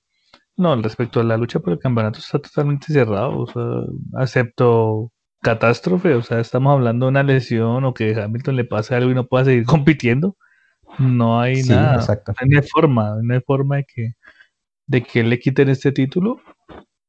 no, 0.56 0.76
respecto 0.82 1.22
a 1.22 1.24
la 1.24 1.38
lucha 1.38 1.60
por 1.60 1.74
el 1.74 1.80
campeonato 1.80 2.20
está 2.20 2.40
totalmente 2.40 2.94
cerrado. 2.94 3.40
O 3.40 3.48
sea, 3.48 4.22
acepto 4.22 5.12
catástrofe. 5.42 6.14
O 6.14 6.22
sea, 6.22 6.40
estamos 6.40 6.74
hablando 6.74 7.08
de 7.08 7.12
una 7.12 7.24
lesión 7.24 7.86
o 7.86 7.94
que 7.94 8.14
Hamilton 8.14 8.56
le 8.56 8.66
pase 8.66 8.94
algo 8.94 9.10
y 9.10 9.16
no 9.16 9.26
pueda 9.26 9.46
seguir 9.46 9.66
compitiendo. 9.66 10.38
No 11.00 11.40
hay 11.40 11.64
nada. 11.64 11.96
Exacto. 11.96 12.34
No 12.46 12.60
hay 12.60 12.68
forma, 12.68 13.16
no 13.22 13.34
hay 13.34 13.42
forma 13.42 13.78
de 13.78 13.86
que 13.86 14.14
de 14.90 15.04
que 15.04 15.24
le 15.24 15.40
quiten 15.40 15.70
este 15.70 15.92
título 15.92 16.42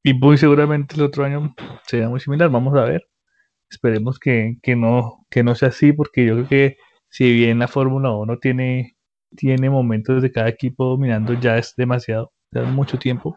y 0.03 0.13
muy 0.13 0.37
seguramente 0.37 0.97
el 0.97 1.03
otro 1.03 1.25
año 1.25 1.55
sea 1.87 2.09
muy 2.09 2.21
similar. 2.21 2.51
Vamos 2.51 2.77
a 2.79 2.85
ver. 2.85 3.10
Esperemos 3.71 4.19
que, 4.19 4.59
no, 4.77 5.27
que 5.31 5.43
no 5.45 5.55
sea 5.55 5.69
así 5.69 5.93
porque 5.93 6.27
yo 6.27 6.35
creo 6.35 6.49
que 6.49 6.77
si 7.09 7.33
bien 7.33 7.59
la 7.59 7.69
Fórmula 7.69 8.11
1 8.13 8.39
tiene, 8.39 8.97
tiene 9.37 9.71
momentos 9.71 10.23
de 10.23 10.33
cada 10.33 10.49
equipo 10.49 10.85
dominando, 10.87 11.35
ya 11.35 11.57
es 11.59 11.75
demasiado, 11.77 12.33
ya 12.53 12.63
es 12.63 12.69
mucho 12.69 12.99
tiempo. 12.99 13.37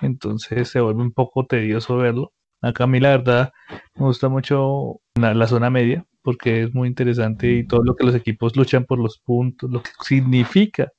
Entonces 0.00 0.68
se 0.68 0.80
vuelve 0.80 1.02
un 1.02 1.12
poco 1.12 1.46
tedioso 1.46 1.96
verlo. 1.96 2.32
Acá 2.60 2.84
a 2.84 2.86
mí 2.86 3.00
la 3.00 3.10
verdad 3.10 3.52
me 3.96 4.06
gusta 4.06 4.28
mucho 4.28 5.00
la, 5.14 5.34
la 5.34 5.46
zona 5.46 5.70
media 5.70 6.06
porque 6.22 6.62
es 6.62 6.74
muy 6.74 6.88
interesante 6.88 7.50
y 7.50 7.66
todo 7.66 7.82
lo 7.82 7.96
que 7.96 8.06
los 8.06 8.14
equipos 8.14 8.56
luchan 8.56 8.84
por 8.84 8.98
los 8.98 9.18
puntos, 9.18 9.70
lo 9.70 9.82
que 9.82 9.90
significa 10.02 10.92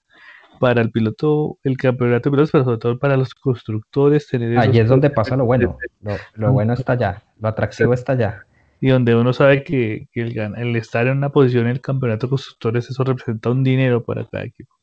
para 0.63 0.82
el 0.82 0.91
piloto, 0.91 1.58
el 1.65 1.76
campeonato 1.76 2.30
de 2.30 2.32
pilotos, 2.32 2.52
pero 2.54 2.63
sobre 2.63 2.78
todo 2.78 2.97
para 2.97 3.17
los 3.17 3.36
constructores. 3.36 4.30
Tener 4.30 4.58
Allí 4.58 4.80
es 4.80 4.88
donde 4.88 5.10
pasa 5.10 5.36
lo 5.36 5.43
bueno. 5.43 5.78
Lo, 6.36 6.54
bueno 6.54 6.71
está 6.71 6.93
allá, 6.93 7.21
lo 7.41 7.49
atractivo 7.49 7.93
está 7.93 8.13
allá. 8.13 8.45
Y 8.80 8.88
donde 8.88 9.13
uno 9.13 9.34
sabe 9.34 9.65
que, 9.65 10.08
el, 10.13 10.39
el, 10.39 10.76
estar 10.78 11.06
en 11.08 11.17
una 11.17 11.34
posición 11.34 11.65
en 11.65 11.71
el 11.71 11.82
campeonato 11.82 12.28
de 12.28 12.30
constructores, 12.30 12.89
eso 12.89 13.04
representa 13.04 13.49
un 13.49 13.62
dinero 13.62 14.06
para 14.06 14.23
cada 14.23 14.45
equipo. 14.45 14.73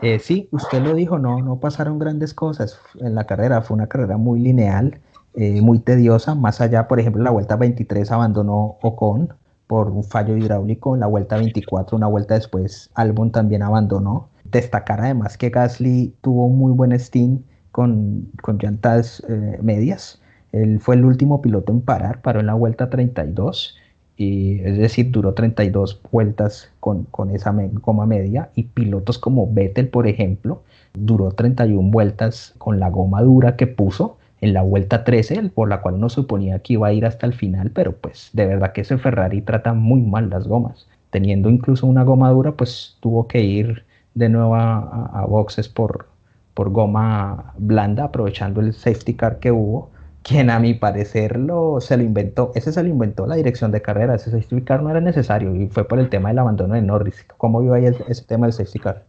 Eh, 0.00 0.20
sí, 0.20 0.48
usted 0.52 0.80
lo 0.80 0.94
dijo, 0.94 1.18
no, 1.18 1.42
no 1.42 1.58
pasaron 1.58 1.98
grandes 1.98 2.32
cosas 2.32 2.78
en 3.00 3.16
la 3.16 3.24
carrera, 3.24 3.62
fue 3.62 3.76
una 3.76 3.88
carrera 3.88 4.16
muy 4.16 4.38
lineal, 4.38 5.00
eh, 5.34 5.60
muy 5.60 5.80
tediosa, 5.80 6.36
más 6.36 6.60
allá, 6.60 6.86
por 6.86 7.00
ejemplo, 7.00 7.20
la 7.20 7.30
vuelta 7.30 7.56
23 7.56 8.12
abandonó 8.12 8.78
Ocon 8.80 9.34
por 9.66 9.88
un 9.90 10.04
fallo 10.04 10.36
hidráulico, 10.36 10.94
en 10.94 11.00
la 11.00 11.08
vuelta 11.08 11.36
24, 11.36 11.96
una 11.96 12.06
vuelta 12.06 12.34
después, 12.34 12.90
Albon 12.94 13.32
también 13.32 13.62
abandonó, 13.62 14.29
Destacar 14.50 15.00
además 15.00 15.36
que 15.38 15.50
Gasly 15.50 16.14
tuvo 16.20 16.48
muy 16.48 16.72
buen 16.72 16.98
steam 16.98 17.42
con, 17.72 18.28
con 18.42 18.58
llantas 18.58 19.22
eh, 19.28 19.58
medias. 19.62 20.20
Él 20.52 20.80
fue 20.80 20.96
el 20.96 21.04
último 21.04 21.40
piloto 21.40 21.72
en 21.72 21.80
parar, 21.80 22.20
paró 22.22 22.40
en 22.40 22.46
la 22.46 22.54
vuelta 22.54 22.90
32, 22.90 23.76
y, 24.16 24.60
es 24.60 24.76
decir, 24.76 25.10
duró 25.10 25.32
32 25.32 26.00
vueltas 26.10 26.70
con, 26.80 27.04
con 27.04 27.30
esa 27.30 27.54
goma 27.80 28.04
media. 28.06 28.50
Y 28.54 28.64
pilotos 28.64 29.18
como 29.18 29.50
Vettel, 29.52 29.88
por 29.88 30.06
ejemplo, 30.06 30.62
duró 30.92 31.30
31 31.32 31.90
vueltas 31.90 32.54
con 32.58 32.80
la 32.80 32.90
goma 32.90 33.22
dura 33.22 33.56
que 33.56 33.66
puso 33.66 34.18
en 34.40 34.52
la 34.52 34.62
vuelta 34.62 35.04
13, 35.04 35.50
por 35.54 35.68
la 35.68 35.80
cual 35.80 35.94
uno 35.94 36.08
suponía 36.08 36.58
que 36.58 36.74
iba 36.74 36.88
a 36.88 36.92
ir 36.92 37.06
hasta 37.06 37.26
el 37.26 37.34
final, 37.34 37.70
pero 37.70 37.96
pues 37.96 38.30
de 38.32 38.46
verdad 38.46 38.72
que 38.72 38.82
ese 38.82 38.98
Ferrari 38.98 39.42
trata 39.42 39.72
muy 39.74 40.02
mal 40.02 40.30
las 40.30 40.46
gomas. 40.46 40.86
Teniendo 41.10 41.48
incluso 41.50 41.86
una 41.86 42.04
goma 42.04 42.30
dura, 42.30 42.52
pues 42.52 42.96
tuvo 43.00 43.26
que 43.26 43.40
ir 43.42 43.84
de 44.14 44.28
nuevo 44.28 44.54
a, 44.54 45.24
boxes 45.28 45.68
por, 45.68 46.06
por 46.54 46.70
goma 46.70 47.54
blanda, 47.58 48.04
aprovechando 48.04 48.60
el 48.60 48.72
safety 48.72 49.14
car 49.14 49.38
que 49.38 49.50
hubo, 49.52 49.90
quien 50.22 50.50
a 50.50 50.58
mi 50.58 50.74
parecer 50.74 51.38
lo, 51.38 51.80
se 51.80 51.96
lo 51.96 52.02
inventó, 52.02 52.52
ese 52.54 52.72
se 52.72 52.82
lo 52.82 52.88
inventó 52.88 53.26
la 53.26 53.36
dirección 53.36 53.70
de 53.72 53.82
carrera, 53.82 54.14
ese 54.14 54.30
safety 54.30 54.62
car 54.62 54.82
no 54.82 54.90
era 54.90 55.00
necesario 55.00 55.54
y 55.54 55.68
fue 55.68 55.86
por 55.86 55.98
el 55.98 56.08
tema 56.08 56.28
del 56.28 56.38
abandono 56.38 56.74
de 56.74 56.82
Norris. 56.82 57.24
¿Cómo 57.36 57.62
vio 57.62 57.74
ahí 57.74 57.86
ese 57.86 58.24
tema 58.24 58.46
del 58.46 58.52
safety 58.52 58.78
car? 58.78 59.06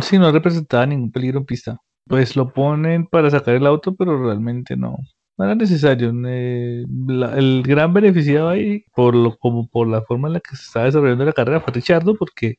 Sí, 0.00 0.18
no 0.18 0.30
representaba 0.30 0.86
ningún 0.86 1.10
peligro 1.10 1.38
en 1.38 1.46
pista. 1.46 1.78
Pues 2.06 2.36
lo 2.36 2.52
ponen 2.52 3.06
para 3.06 3.30
sacar 3.30 3.54
el 3.54 3.66
auto, 3.66 3.94
pero 3.94 4.22
realmente 4.22 4.76
no, 4.76 4.98
no 5.38 5.44
era 5.44 5.54
necesario. 5.54 6.12
Eh, 6.26 6.84
el 6.84 7.62
gran 7.64 7.92
beneficiado 7.92 8.48
ahí, 8.48 8.84
por 8.94 9.14
lo, 9.14 9.36
como 9.38 9.68
por 9.68 9.88
la 9.88 10.02
forma 10.02 10.28
en 10.28 10.34
la 10.34 10.40
que 10.40 10.56
se 10.56 10.64
estaba 10.64 10.86
desarrollando 10.86 11.24
la 11.24 11.32
carrera, 11.32 11.60
fue 11.60 11.72
Richardo, 11.72 12.16
porque 12.16 12.56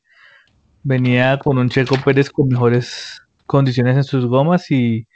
venía 0.84 1.38
con 1.38 1.58
un 1.58 1.68
Checo 1.70 1.96
Pérez 2.04 2.30
con 2.30 2.48
mejores 2.48 3.22
condiciones 3.46 3.96
en 3.96 4.04
sus 4.04 4.26
gomas 4.26 4.70
y, 4.70 5.06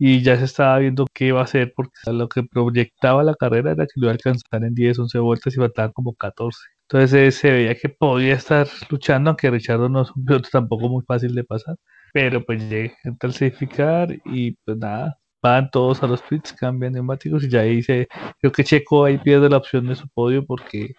ya 0.00 0.36
se 0.36 0.44
estaba 0.44 0.78
viendo 0.78 1.06
qué 1.12 1.26
iba 1.26 1.40
a 1.40 1.44
hacer 1.44 1.72
porque 1.74 1.92
lo 2.12 2.28
que 2.28 2.44
proyectaba 2.44 3.24
la 3.24 3.34
carrera 3.34 3.72
era 3.72 3.84
que 3.86 3.94
lo 3.96 4.06
iba 4.06 4.12
a 4.12 4.14
alcanzar 4.14 4.64
en 4.64 4.74
10, 4.74 4.98
11 5.00 5.18
vueltas 5.18 5.56
y 5.56 5.62
a 5.62 5.66
estar 5.66 5.92
como 5.92 6.14
14. 6.14 6.58
Entonces 6.82 7.12
eh, 7.14 7.32
se 7.32 7.50
veía 7.50 7.74
que 7.74 7.88
podía 7.88 8.34
estar 8.34 8.68
luchando, 8.90 9.30
aunque 9.30 9.50
Richardo 9.50 9.88
no 9.88 10.02
es 10.02 10.10
un 10.12 10.24
piloto 10.24 10.48
tampoco 10.52 10.88
muy 10.88 11.02
fácil 11.04 11.34
de 11.34 11.44
pasar. 11.44 11.76
Pero 12.12 12.44
pues 12.44 12.62
llega 12.70 12.94
al 13.20 13.32
certificar 13.34 14.10
y 14.24 14.52
pues 14.64 14.78
nada, 14.78 15.18
van 15.42 15.70
todos 15.70 16.02
a 16.02 16.06
los 16.06 16.22
pits, 16.22 16.52
cambian 16.52 16.92
neumáticos 16.94 17.44
y 17.44 17.50
ya 17.50 17.60
ahí 17.60 17.82
se, 17.82 18.08
creo 18.40 18.52
que 18.52 18.64
Checo 18.64 19.04
ahí 19.04 19.18
pierde 19.18 19.48
la 19.48 19.58
opción 19.58 19.86
de 19.88 19.96
su 19.96 20.08
podio 20.08 20.44
porque, 20.46 20.94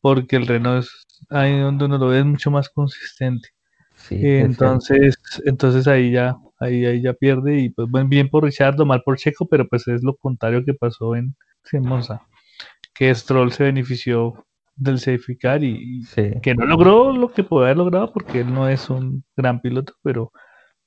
porque 0.00 0.36
el 0.36 0.46
Renault 0.46 0.84
es 0.84 1.06
ahí 1.30 1.60
donde 1.60 1.84
uno 1.86 1.98
lo 1.98 2.08
ve 2.08 2.24
mucho 2.24 2.50
más 2.50 2.68
consistente 2.70 3.50
entonces, 4.10 5.16
entonces 5.44 5.86
ahí 5.88 6.12
ya, 6.12 6.36
ahí, 6.58 6.84
ahí 6.84 7.02
ya 7.02 7.12
pierde 7.12 7.58
y 7.60 7.70
pues 7.70 7.88
buen 7.90 8.08
bien 8.08 8.28
por 8.28 8.44
Richardo, 8.44 8.86
mal 8.86 9.02
por 9.04 9.16
Checo, 9.16 9.46
pero 9.46 9.68
pues 9.68 9.86
es 9.88 10.02
lo 10.02 10.16
contrario 10.16 10.64
que 10.64 10.74
pasó 10.74 11.16
en, 11.16 11.34
Monza, 11.80 12.22
que 12.92 13.14
Stroll 13.14 13.52
se 13.52 13.64
benefició 13.64 14.44
del 14.74 14.98
safety 14.98 15.36
y, 15.60 16.40
que 16.40 16.54
no 16.54 16.66
logró 16.66 17.12
lo 17.12 17.32
que 17.32 17.44
puede 17.44 17.66
haber 17.66 17.76
logrado 17.76 18.12
porque 18.12 18.40
él 18.40 18.52
no 18.52 18.68
es 18.68 18.90
un 18.90 19.24
gran 19.36 19.60
piloto, 19.60 19.94
pero, 20.02 20.32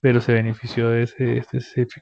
pero 0.02 0.20
se 0.22 0.34
benefició 0.34 0.90
de 0.90 1.04
ese, 1.04 1.38
este 1.38 1.62
safety 1.62 2.02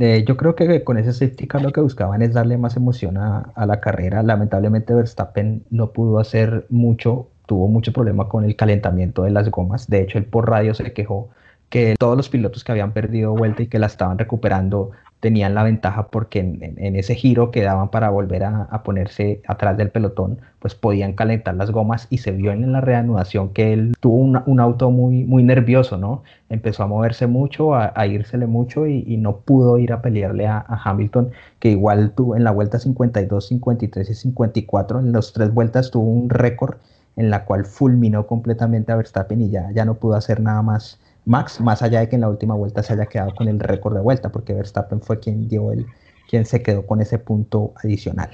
eh, 0.00 0.24
yo 0.26 0.36
creo 0.36 0.54
que 0.54 0.84
con 0.84 0.96
ese 0.96 1.12
safety 1.12 1.48
car 1.48 1.62
lo 1.62 1.72
que 1.72 1.80
buscaban 1.80 2.22
es 2.22 2.32
darle 2.32 2.56
más 2.56 2.76
emoción 2.76 3.18
a, 3.18 3.52
a 3.56 3.66
la 3.66 3.80
carrera. 3.80 4.22
Lamentablemente 4.22 4.94
Verstappen 4.94 5.66
no 5.70 5.92
pudo 5.92 6.20
hacer 6.20 6.66
mucho 6.68 7.32
tuvo 7.48 7.66
mucho 7.66 7.94
problema 7.94 8.28
con 8.28 8.44
el 8.44 8.54
calentamiento 8.56 9.22
de 9.22 9.30
las 9.30 9.50
gomas. 9.50 9.88
De 9.88 10.02
hecho, 10.02 10.18
él 10.18 10.26
por 10.26 10.50
radio 10.50 10.74
se 10.74 10.92
quejó 10.92 11.30
que 11.70 11.96
todos 11.98 12.16
los 12.16 12.28
pilotos 12.28 12.62
que 12.62 12.72
habían 12.72 12.92
perdido 12.92 13.34
vuelta 13.34 13.62
y 13.62 13.68
que 13.68 13.78
la 13.78 13.86
estaban 13.86 14.18
recuperando 14.18 14.90
tenían 15.20 15.54
la 15.54 15.64
ventaja 15.64 16.08
porque 16.08 16.40
en, 16.40 16.96
ese 16.96 17.14
giro 17.14 17.50
que 17.50 17.62
daban 17.62 17.88
para 17.88 18.10
volver 18.10 18.44
a, 18.44 18.82
ponerse 18.84 19.40
atrás 19.48 19.76
del 19.76 19.90
pelotón, 19.90 20.38
pues 20.60 20.74
podían 20.74 21.14
calentar 21.14 21.56
las 21.56 21.70
gomas 21.70 22.06
y 22.10 22.18
se 22.18 22.32
vio 22.32 22.52
en 22.52 22.70
la 22.70 22.82
reanudación 22.82 23.48
que 23.54 23.72
él 23.72 23.94
tuvo 23.98 24.16
un 24.16 24.60
auto 24.60 24.90
muy, 24.90 25.24
muy 25.24 25.42
nervioso, 25.42 25.96
¿no? 25.96 26.22
Empezó 26.50 26.82
a 26.84 26.86
moverse 26.86 27.26
mucho, 27.26 27.74
a, 27.74 27.92
a 27.96 28.06
írsele 28.06 28.46
mucho 28.46 28.86
y, 28.86 29.16
no 29.16 29.38
pudo 29.38 29.78
ir 29.78 29.92
a 29.92 30.02
pelearle 30.02 30.46
a, 30.46 30.64
Hamilton, 30.84 31.30
que 31.58 31.70
igual 31.70 32.12
tuvo 32.12 32.36
en 32.36 32.44
la 32.44 32.52
vuelta 32.52 32.78
52, 32.78 33.48
53 33.48 34.10
y 34.10 34.14
54, 34.14 35.00
en 35.00 35.12
las 35.12 35.32
tres 35.32 35.52
vueltas 35.52 35.90
tuvo 35.90 36.08
un 36.08 36.30
récord 36.30 36.76
en 37.18 37.30
la 37.30 37.44
cual 37.44 37.66
fulminó 37.66 38.26
completamente 38.28 38.92
a 38.92 38.96
Verstappen 38.96 39.40
y 39.40 39.50
ya, 39.50 39.72
ya 39.74 39.84
no 39.84 39.96
pudo 39.96 40.14
hacer 40.14 40.40
nada 40.40 40.62
más 40.62 41.00
Max, 41.26 41.60
más 41.60 41.82
allá 41.82 41.98
de 42.00 42.08
que 42.08 42.14
en 42.14 42.22
la 42.22 42.28
última 42.30 42.54
vuelta 42.54 42.82
se 42.82 42.92
haya 42.92 43.06
quedado 43.06 43.34
con 43.34 43.48
el 43.48 43.58
récord 43.58 43.94
de 43.96 44.00
vuelta, 44.00 44.30
porque 44.30 44.54
Verstappen 44.54 45.02
fue 45.02 45.18
quien 45.18 45.48
dio 45.48 45.72
el, 45.72 45.86
quien 46.28 46.46
se 46.46 46.62
quedó 46.62 46.86
con 46.86 47.00
ese 47.00 47.18
punto 47.18 47.74
adicional. 47.82 48.30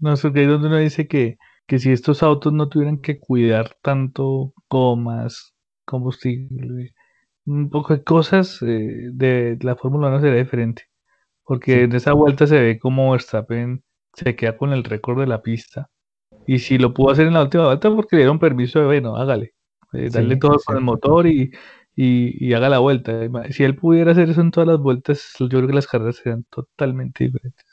No, 0.00 0.14
es 0.14 0.24
ahí 0.24 0.46
donde 0.46 0.68
uno 0.68 0.78
dice 0.78 1.06
que, 1.06 1.36
que 1.66 1.78
si 1.78 1.92
estos 1.92 2.22
autos 2.22 2.52
no 2.54 2.70
tuvieran 2.70 2.98
que 2.98 3.20
cuidar 3.20 3.76
tanto 3.82 4.54
gomas, 4.70 5.54
combustible, 5.84 6.94
un 7.44 7.68
poco 7.68 7.94
de 7.94 8.02
cosas, 8.02 8.62
eh, 8.62 9.10
de 9.12 9.58
la 9.60 9.76
Fórmula 9.76 10.08
1 10.08 10.20
sería 10.20 10.42
diferente. 10.42 10.84
Porque 11.44 11.82
en 11.82 11.94
esa 11.94 12.14
vuelta 12.14 12.46
se 12.46 12.58
ve 12.58 12.78
como 12.78 13.12
Verstappen 13.12 13.84
se 14.14 14.34
queda 14.34 14.56
con 14.56 14.72
el 14.72 14.82
récord 14.82 15.20
de 15.20 15.26
la 15.26 15.42
pista 15.42 15.90
y 16.46 16.58
si 16.58 16.78
lo 16.78 16.94
pudo 16.94 17.10
hacer 17.10 17.26
en 17.26 17.34
la 17.34 17.42
última 17.42 17.66
vuelta, 17.66 17.90
porque 17.94 18.16
le 18.16 18.22
dieron 18.22 18.38
permiso 18.38 18.80
de, 18.80 18.86
bueno, 18.86 19.16
hágale, 19.16 19.54
eh, 19.92 20.10
darle 20.10 20.36
todo 20.36 20.58
con 20.64 20.76
el 20.76 20.82
motor 20.82 21.26
y, 21.26 21.50
y, 21.96 22.52
haga 22.54 22.68
la 22.68 22.78
vuelta. 22.78 23.12
Si 23.50 23.64
él 23.64 23.76
pudiera 23.76 24.12
hacer 24.12 24.30
eso 24.30 24.40
en 24.40 24.50
todas 24.50 24.68
las 24.68 24.78
vueltas, 24.78 25.34
yo 25.38 25.48
creo 25.48 25.66
que 25.66 25.74
las 25.74 25.86
carreras 25.86 26.16
serían 26.16 26.44
totalmente 26.50 27.24
diferentes. 27.24 27.64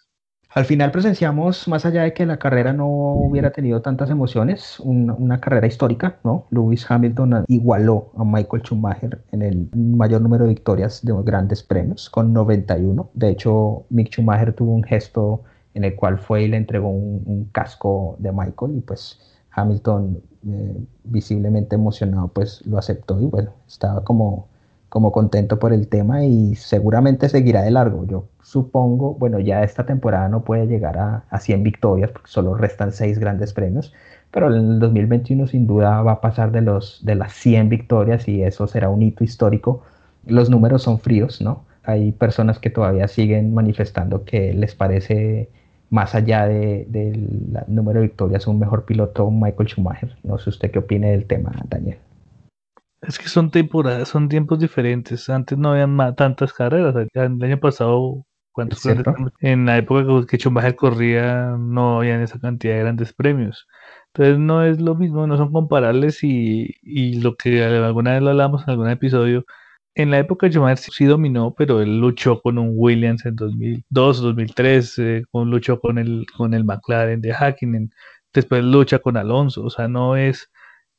Al 0.54 0.66
final 0.66 0.92
presenciamos, 0.92 1.70
más 1.70 1.86
allá 1.86 2.04
de 2.04 2.14
que 2.14 2.26
la 2.26 2.38
carrera 2.38 2.74
no 2.74 2.86
hubiera 2.86 3.52
tenido 3.52 3.82
tantas 3.82 4.10
emociones, 4.10 4.82
una 4.82 5.40
carrera 5.40 5.66
histórica, 5.66 6.20
¿no? 6.26 6.46
Lewis 6.52 6.86
Hamilton 6.92 7.46
igualó 7.48 8.12
a 8.18 8.26
Michael 8.26 8.62
Schumacher 8.62 9.24
en 9.32 9.44
el 9.44 9.70
mayor 9.74 10.22
número 10.22 10.44
de 10.44 10.50
victorias 10.50 11.06
de 11.06 11.14
grandes 11.24 11.64
premios, 11.64 12.10
con 12.10 12.34
91. 12.34 13.12
De 13.14 13.30
hecho, 13.30 13.86
Mick 13.90 14.10
Schumacher 14.12 14.52
tuvo 14.54 14.74
un 14.74 14.84
gesto 14.84 15.44
en 15.74 15.84
el 15.84 15.96
cual 15.96 16.20
fue 16.20 16.44
y 16.44 16.48
le 16.48 16.58
entregó 16.58 16.90
un, 16.90 17.50
casco 17.52 18.16
de 18.20 18.32
Michael 18.32 18.78
y 18.78 18.82
pues 18.82 19.20
Hamilton, 19.52 20.22
eh, 20.48 20.86
visiblemente 21.04 21.76
emocionado, 21.76 22.30
pues 22.30 22.66
lo 22.66 22.78
aceptó 22.78 23.20
y 23.22 23.26
bueno, 23.26 23.52
estaba 23.68 24.04
como 24.04 24.48
como 24.92 25.14
contento 25.14 25.58
por 25.58 25.72
el 25.72 25.88
tema 25.88 26.26
y 26.26 26.56
seguramente 26.56 27.30
seguirá 27.30 27.62
de 27.62 27.72
largo. 27.72 28.06
Yo 28.08 28.28
supongo, 28.44 29.14
bueno, 29.14 29.40
ya 29.40 29.64
esta 29.64 29.86
temporada 29.86 30.28
no 30.28 30.44
puede 30.44 30.68
llegar 30.68 30.98
a, 30.98 31.24
a 31.30 31.40
100 31.40 31.64
victorias 31.64 32.12
porque 32.12 32.30
solo 32.30 32.56
restan 32.56 32.92
6 32.92 33.18
grandes 33.18 33.54
premios, 33.54 33.94
pero 34.32 34.54
en 34.54 34.74
el 34.74 34.80
2021 34.80 35.48
sin 35.48 35.66
duda 35.66 36.02
va 36.02 36.12
a 36.12 36.22
pasar 36.22 36.52
de, 36.52 36.60
los, 36.60 37.00
de 37.06 37.16
las 37.16 37.32
100 37.32 37.70
victorias 37.70 38.28
y 38.28 38.44
eso 38.44 38.68
será 38.68 38.90
un 38.90 39.02
hito 39.02 39.24
histórico. 39.24 39.82
Los 40.26 40.50
números 40.50 40.84
son 40.84 41.00
fríos, 41.00 41.40
¿no? 41.42 41.64
Hay 41.86 42.12
personas 42.12 42.60
que 42.60 42.70
todavía 42.70 43.08
siguen 43.08 43.54
manifestando 43.54 44.26
que 44.26 44.54
les 44.54 44.76
parece 44.76 45.50
más 45.92 46.16
allá 46.16 46.48
del 46.48 46.90
de, 46.90 47.64
número 47.68 48.00
de 48.00 48.08
victorias 48.08 48.48
un 48.48 48.58
mejor 48.58 48.86
piloto 48.86 49.30
Michael 49.30 49.70
Schumacher. 49.70 50.18
No 50.24 50.40
sé 50.40 50.50
usted 50.50 50.72
qué 50.72 50.80
opine 50.80 51.12
del 51.12 51.26
tema, 51.26 51.52
Daniel. 51.68 51.98
Es 53.02 53.20
que 53.20 53.28
son 53.28 53.52
temporadas, 53.52 54.08
son 54.08 54.30
tiempos 54.30 54.58
diferentes. 54.60 55.30
Antes 55.30 55.58
no 55.58 55.72
habían 55.72 55.98
tantas 56.16 56.54
carreras. 56.54 56.96
El 57.14 57.44
año 57.44 57.60
pasado, 57.60 58.26
¿cuántos 58.54 58.82
En 59.42 59.66
la 59.66 59.78
época 59.78 60.26
que 60.28 60.38
Schumacher 60.38 60.76
corría, 60.78 61.58
no 61.60 61.98
habían 61.98 62.22
esa 62.22 62.40
cantidad 62.40 62.76
de 62.76 62.80
grandes 62.80 63.12
premios. 63.12 63.68
Entonces 64.14 64.40
no 64.40 64.64
es 64.64 64.80
lo 64.80 64.96
mismo, 64.96 65.28
no 65.28 65.36
son 65.36 65.52
comparables 65.52 66.24
y, 66.24 66.76
y 66.82 67.20
lo 67.22 67.36
que 67.36 67.64
alguna 67.66 68.14
vez 68.14 68.22
lo 68.22 68.30
hablamos 68.30 68.64
en 68.64 68.70
algún 68.70 68.90
episodio, 68.90 69.46
en 69.96 70.12
la 70.12 70.20
época 70.20 70.48
de 70.48 70.54
Schumacher 70.54 70.94
sí 70.94 71.06
dominó, 71.06 71.54
pero 71.54 71.82
él 71.82 72.00
luchó 72.00 72.42
con 72.42 72.58
un 72.58 72.74
Williams 72.76 73.26
en 73.26 73.36
2002, 73.36 74.22
2003, 74.22 75.00
eh, 75.00 75.24
luchó 75.34 75.80
con 75.80 75.98
el, 75.98 76.26
con 76.36 76.54
el 76.54 76.64
McLaren 76.64 77.22
de 77.22 77.34
Hackingen, 77.34 77.92
después 78.34 78.64
lucha 78.64 79.00
con 79.00 79.18
Alonso, 79.18 79.64
o 79.64 79.70
sea, 79.70 79.88
no 79.88 80.16
es, 80.16 80.50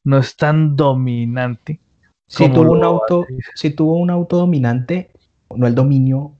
no 0.05 0.19
es 0.19 0.37
tan 0.37 0.77
dominante 0.77 1.81
si 2.33 2.49
tuvo, 2.49 2.73
un 2.73 2.83
auto, 2.83 3.27
si 3.55 3.71
tuvo 3.71 3.99
un 3.99 4.09
auto 4.09 4.39
dominante, 4.39 5.11
no 5.55 5.67
el 5.67 5.75
dominio 5.75 6.33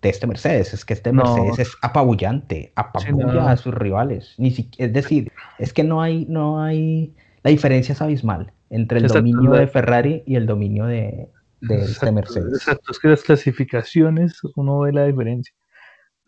de 0.00 0.08
este 0.08 0.26
Mercedes, 0.26 0.72
es 0.72 0.84
que 0.84 0.94
este 0.94 1.12
Mercedes 1.12 1.58
es 1.58 1.76
apabullante, 1.82 2.72
apabulla 2.74 3.50
a 3.50 3.56
sus 3.58 3.74
rivales. 3.74 4.34
Ni 4.38 4.54
es 4.78 4.92
decir, 4.92 5.30
es 5.58 5.74
que 5.74 5.84
no 5.84 6.00
hay, 6.00 6.24
no 6.28 6.62
hay, 6.62 7.14
la 7.42 7.50
diferencia 7.50 7.92
es 7.92 8.00
abismal 8.00 8.52
entre 8.70 8.98
el 8.98 9.08
dominio 9.08 9.52
de 9.52 9.66
Ferrari 9.66 10.22
y 10.26 10.36
el 10.36 10.46
dominio 10.46 10.86
de, 10.86 11.28
este 11.62 12.12
Mercedes. 12.12 12.54
Exacto, 12.54 12.92
es 12.92 12.98
que 12.98 13.08
las 13.08 13.22
clasificaciones, 13.22 14.40
uno 14.56 14.80
ve 14.80 14.92
la 14.92 15.04
diferencia. 15.04 15.54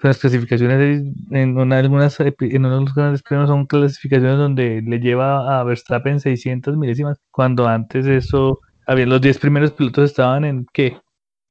Las 0.02 0.18
clasificaciones 0.18 1.04
en, 1.30 1.56
una, 1.56 1.78
algunas, 1.78 2.18
en 2.18 2.66
uno 2.66 2.80
de 2.80 2.84
los 2.84 2.94
grandes 2.94 3.22
premios 3.22 3.48
son 3.48 3.66
clasificaciones 3.66 4.36
donde 4.36 4.82
le 4.82 4.98
lleva 4.98 5.60
a 5.60 5.62
Verstappen 5.64 6.18
600 6.18 6.76
milésimas, 6.76 7.18
cuando 7.30 7.68
antes 7.68 8.06
eso 8.06 8.58
había, 8.86 9.06
los 9.06 9.20
10 9.20 9.38
primeros 9.38 9.72
pilotos 9.72 10.10
estaban 10.10 10.44
en, 10.44 10.66
¿qué? 10.72 10.98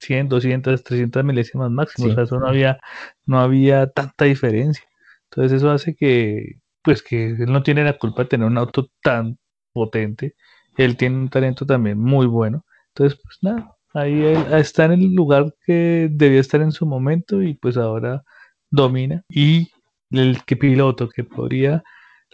100, 0.02 0.30
200, 0.30 0.84
300 0.84 1.24
milésimas 1.24 1.72
máximo. 1.72 2.10
O 2.10 2.13
sea, 2.13 2.24
eso 2.24 2.39
no 2.39 2.48
había, 2.48 2.80
no 3.26 3.39
había 3.39 3.88
tanta 3.88 4.26
diferencia. 4.26 4.84
Entonces 5.30 5.58
eso 5.58 5.72
hace 5.72 5.96
que, 5.96 6.56
pues 6.82 7.02
que 7.02 7.28
él 7.32 7.52
no 7.52 7.63
tiene 7.63 7.84
la 7.84 7.98
culpa 7.98 8.24
de 8.24 8.30
tener 8.30 8.48
un 8.48 8.58
auto 8.58 8.88
tan 9.02 9.38
potente. 9.72 10.36
Él 10.78 10.98
tiene 10.98 11.17
un 11.17 11.30
talento 11.30 11.65
también 11.65 12.00
muy 12.00 12.26
bueno. 12.26 12.65
Entonces, 12.93 13.19
pues 13.23 13.38
nada, 13.41 13.75
ahí 13.93 14.23
está 14.54 14.86
en 14.86 14.93
el 14.93 15.13
lugar 15.13 15.54
que 15.65 16.10
debía 16.12 16.39
estar 16.39 16.62
en 16.62 16.71
su 16.71 16.86
momento 16.86 17.41
y 17.41 17.54
pues 17.56 17.77
ahora 17.77 18.23
domina. 18.69 19.23
Y 19.30 19.69
el 20.12 20.43
que 20.45 20.58
piloto 20.58 21.10
que 21.10 21.23
podría 21.23 21.84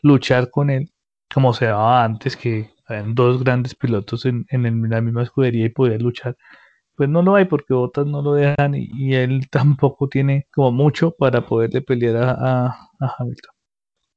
luchar 0.01 0.49
con 0.49 0.69
él, 0.69 0.91
como 1.33 1.53
se 1.53 1.65
daba 1.65 2.03
antes, 2.03 2.35
que 2.35 2.71
dos 3.07 3.43
grandes 3.43 3.75
pilotos 3.75 4.25
en, 4.25 4.45
la 4.89 5.01
misma 5.01 5.23
escudería 5.23 5.65
y 5.65 5.69
poder 5.69 6.01
luchar. 6.01 6.37
Pues 6.95 7.09
no 7.09 7.21
lo 7.21 7.35
hay 7.35 7.45
porque 7.45 7.73
Bottas 7.73 8.07
no 8.07 8.21
lo 8.21 8.33
dejan 8.33 8.73
y, 8.75 9.13
él 9.13 9.47
tampoco 9.51 10.07
tiene 10.07 10.47
como 10.53 10.71
mucho 10.71 11.11
para 11.11 11.45
poderle 11.45 11.81
pelear 11.81 12.17
a, 12.17 12.75
Hamilton. 12.99 13.51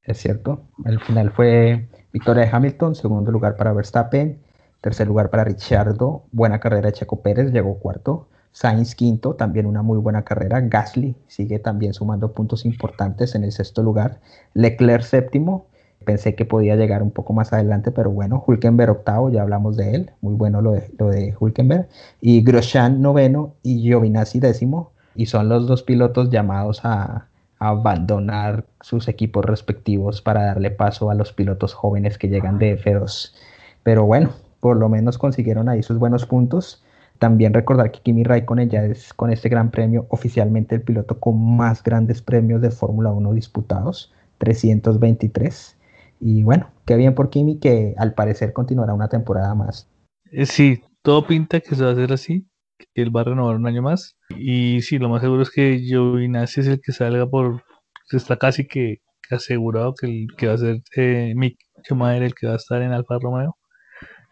Es 0.03 0.17
cierto, 0.17 0.67
al 0.85 0.99
final 0.99 1.31
fue 1.31 1.87
victoria 2.11 2.45
de 2.45 2.49
Hamilton, 2.51 2.95
segundo 2.95 3.31
lugar 3.31 3.55
para 3.55 3.71
Verstappen, 3.71 4.41
tercer 4.81 5.07
lugar 5.07 5.29
para 5.29 5.43
Ricciardo, 5.43 6.23
buena 6.31 6.59
carrera 6.59 6.87
de 6.87 6.93
Checo 6.93 7.21
Pérez, 7.21 7.51
llegó 7.51 7.77
cuarto, 7.79 8.27
Sainz 8.51 8.95
quinto, 8.95 9.35
también 9.35 9.65
una 9.65 9.81
muy 9.81 9.97
buena 9.97 10.23
carrera, 10.23 10.59
Gasly 10.59 11.15
sigue 11.27 11.59
también 11.59 11.93
sumando 11.93 12.33
puntos 12.33 12.65
importantes 12.65 13.35
en 13.35 13.43
el 13.43 13.51
sexto 13.51 13.83
lugar, 13.83 14.19
Leclerc 14.53 15.03
séptimo, 15.03 15.67
Pensé 16.05 16.33
que 16.33 16.45
podía 16.45 16.75
llegar 16.75 17.03
un 17.03 17.11
poco 17.11 17.33
más 17.33 17.53
adelante, 17.53 17.91
pero 17.91 18.09
bueno, 18.09 18.43
Hulkenberg 18.45 18.89
octavo, 18.89 19.29
ya 19.29 19.43
hablamos 19.43 19.77
de 19.77 19.93
él, 19.95 20.11
muy 20.21 20.33
bueno 20.33 20.59
lo 20.61 20.71
de, 20.71 20.89
lo 20.97 21.09
de 21.09 21.35
Hulkenberg. 21.39 21.87
Y 22.19 22.41
Grosjean 22.41 23.01
noveno 23.01 23.53
y 23.61 23.81
Giovinazzi 23.81 24.39
décimo, 24.39 24.93
y 25.13 25.27
son 25.27 25.47
los 25.47 25.67
dos 25.67 25.83
pilotos 25.83 26.29
llamados 26.31 26.81
a, 26.83 27.27
abandonar 27.63 28.65
sus 28.81 29.07
equipos 29.07 29.45
respectivos 29.45 30.23
para 30.23 30.45
darle 30.45 30.71
paso 30.71 31.11
a 31.11 31.13
los 31.13 31.31
pilotos 31.31 31.75
jóvenes 31.75 32.17
que 32.17 32.27
llegan 32.27 32.57
de 32.57 32.75
F2. 32.75 33.35
Pero 33.83 34.03
bueno, 34.05 34.31
por 34.61 34.77
lo 34.77 34.87
menos 34.87 35.17
consiguieron 35.17 35.67
ahí 35.67 35.83
sus 35.83 35.97
buenos 35.97 36.25
puntos. 36.25 36.85
También 37.19 37.53
recordar 37.53 37.91
que 37.91 37.99
Kimi 37.99 38.23
Raikkonen 38.23 38.69
ya 38.69 38.85
es 38.85 39.13
con 39.13 39.31
este 39.31 39.49
gran 39.49 39.69
premio 39.69 40.07
oficialmente 40.09 40.75
el 40.75 40.81
piloto 40.81 41.19
con 41.19 41.57
más 41.57 41.83
grandes 41.83 42.21
premios 42.21 42.61
de 42.61 42.71
Fórmula 42.71 43.11
1 43.11 43.33
disputados, 43.33 44.13
323. 44.37 45.77
Y 46.19 46.43
bueno, 46.43 46.69
qué 46.85 46.95
bien 46.95 47.13
por 47.13 47.29
Kimi 47.29 47.59
que 47.59 47.93
al 47.97 48.13
parecer 48.13 48.53
continuará 48.53 48.93
una 48.93 49.09
temporada 49.09 49.53
más. 49.55 49.89
Eh, 50.31 50.45
sí, 50.45 50.81
todo 51.01 51.27
pinta 51.27 51.59
que 51.59 51.75
se 51.75 51.83
va 51.83 51.89
a 51.89 51.93
hacer 51.93 52.13
así, 52.13 52.47
que 52.77 53.01
él 53.01 53.15
va 53.15 53.21
a 53.21 53.25
renovar 53.25 53.55
un 53.55 53.67
año 53.67 53.81
más. 53.81 54.15
Y 54.37 54.81
sí, 54.81 54.97
lo 54.97 55.09
más 55.09 55.21
seguro 55.21 55.41
es 55.41 55.51
que 55.51 55.79
Giovinazzi 55.79 56.61
es 56.61 56.67
el 56.67 56.81
que 56.81 56.91
salga 56.91 57.27
por. 57.27 57.63
Está 58.11 58.37
casi 58.37 58.67
que, 58.67 58.97
asegurado 59.29 59.93
que, 59.93 60.07
el, 60.07 60.27
que 60.37 60.47
va 60.47 60.53
a 60.53 60.57
ser 60.57 60.81
eh, 60.95 61.33
Mick 61.35 61.57
el 61.89 62.35
que 62.35 62.47
va 62.47 62.53
a 62.53 62.57
estar 62.57 62.81
en 62.81 62.91
Alfa 62.91 63.17
Romeo. 63.19 63.57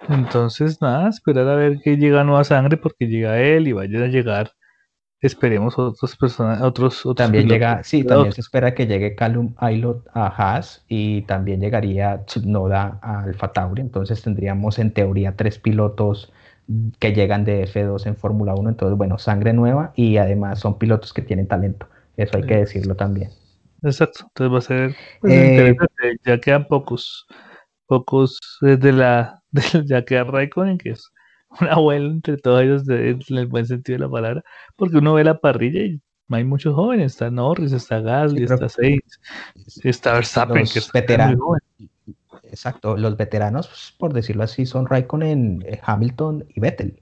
Entonces, 0.08 0.82
nada, 0.82 1.10
esperar 1.10 1.48
a 1.48 1.56
ver 1.56 1.80
que 1.84 1.98
llega 1.98 2.24
nueva 2.24 2.44
sangre 2.44 2.78
porque 2.78 3.08
llega 3.08 3.40
él 3.42 3.68
y 3.68 3.74
vaya 3.74 4.04
a 4.04 4.08
llegar 4.08 4.54
esperemos 5.22 5.78
otras 5.78 6.16
personas, 6.16 6.62
otros, 6.62 7.06
otros 7.06 7.16
También 7.16 7.48
llega, 7.48 7.84
sí, 7.84 8.04
también 8.04 8.32
se 8.32 8.42
espera 8.42 8.74
que 8.74 8.88
llegue 8.88 9.16
Callum 9.16 9.54
Aylot 9.58 10.08
a 10.14 10.28
Haas 10.28 10.86
y 10.88 11.24
también 11.24 11.60
llegaría 11.60 12.26
Tsunoda 12.26 13.00
a 13.02 13.24
Alfa 13.24 13.52
Tauri, 13.52 13.82
entonces 13.82 14.22
tendríamos 14.22 14.80
en 14.80 14.92
teoría 14.92 15.36
tres 15.36 15.60
pilotos 15.60 16.32
que 17.00 17.14
llegan 17.14 17.44
de 17.44 17.64
F2 17.64 18.06
en 18.06 18.16
Fórmula 18.16 18.54
1, 18.54 18.70
entonces 18.70 18.98
bueno, 18.98 19.18
sangre 19.18 19.54
nueva 19.54 19.92
y 19.96 20.18
además 20.18 20.60
son 20.60 20.78
pilotos 20.78 21.12
que 21.12 21.22
tienen 21.22 21.48
talento, 21.48 21.88
eso 22.16 22.38
hay 22.38 22.44
que 22.44 22.58
decirlo 22.58 22.96
también. 22.96 23.32
Exacto, 23.82 24.26
entonces 24.28 24.54
va 24.54 24.58
a 24.58 24.62
ser 24.62 24.96
pues, 25.20 25.34
eh, 25.34 25.50
interesante, 25.52 26.20
ya 26.26 26.38
quedan 26.40 26.68
pocos, 26.68 27.28
pocos 27.88 28.40
desde 28.62 28.94
la, 28.94 29.39
ya 29.86 30.06
queda 30.06 30.24
Raikkonen 30.24 30.78
que 30.78 30.92
es 30.92 31.12
un 31.60 31.68
abuelo 31.68 32.12
entre 32.12 32.38
todos 32.38 32.62
ellos 32.62 32.88
en 32.90 33.38
el 33.38 33.48
buen 33.48 33.66
sentido 33.66 33.98
de 33.98 34.06
la 34.06 34.12
palabra, 34.12 34.44
porque 34.76 34.98
uno 34.98 35.16
ve 35.16 35.24
la 35.24 35.40
parrilla 35.40 35.82
y 35.82 36.02
hay 36.30 36.44
muchos 36.44 36.76
jóvenes, 36.76 37.14
está 37.14 37.32
Norris, 37.32 37.72
está 37.72 38.02
Gasly, 38.02 38.44
está 38.44 38.70
Sainz, 38.70 39.20
está 39.84 40.14
Verstappen, 40.14 40.66
que 40.72 40.80
es 40.80 40.92
veteranos. 40.92 41.40
Exacto, 42.44 42.98
los 42.98 43.18
veteranos, 43.18 43.68
pues, 43.68 43.96
por 43.98 44.14
decirlo 44.14 44.44
así, 44.44 44.66
son 44.66 44.88
Raikkonen, 44.88 45.64
eh, 45.66 45.80
Hamilton 45.84 46.46
y 46.50 46.60
Vettel. 46.60 47.02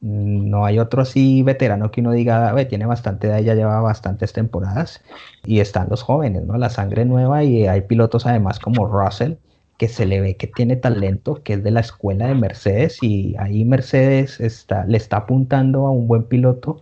Mm, 0.00 0.50
no 0.50 0.64
hay 0.64 0.78
otro 0.78 1.02
así 1.02 1.42
veterano 1.42 1.90
que 1.90 2.00
uno 2.00 2.12
diga, 2.12 2.54
tiene 2.68 2.86
bastante 2.86 3.26
edad, 3.28 3.40
ya 3.40 3.54
lleva 3.54 3.80
bastantes 3.80 4.32
temporadas. 4.32 5.02
Y 5.44 5.60
están 5.60 5.88
los 5.90 6.02
jóvenes, 6.02 6.44
¿no? 6.44 6.56
La 6.58 6.70
sangre 6.70 7.04
nueva 7.04 7.42
y 7.44 7.66
hay 7.66 7.82
pilotos 7.82 8.26
además 8.26 8.58
como 8.60 8.86
Russell, 8.86 9.34
que 9.78 9.88
se 9.88 10.06
le 10.06 10.20
ve 10.20 10.36
que 10.36 10.48
tiene 10.48 10.76
talento, 10.76 11.42
que 11.42 11.54
es 11.54 11.62
de 11.62 11.70
la 11.70 11.80
escuela 11.80 12.26
de 12.26 12.34
Mercedes 12.34 12.98
y 13.00 13.36
ahí 13.38 13.64
Mercedes 13.64 14.40
está, 14.40 14.84
le 14.84 14.98
está 14.98 15.18
apuntando 15.18 15.86
a 15.86 15.90
un 15.92 16.08
buen 16.08 16.24
piloto 16.24 16.80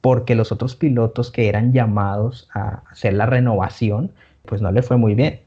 porque 0.00 0.34
los 0.34 0.50
otros 0.50 0.74
pilotos 0.74 1.30
que 1.30 1.48
eran 1.48 1.72
llamados 1.72 2.48
a 2.54 2.82
hacer 2.90 3.12
la 3.14 3.26
renovación, 3.26 4.12
pues 4.46 4.62
no 4.62 4.72
le 4.72 4.82
fue 4.82 4.96
muy 4.96 5.14
bien. 5.14 5.40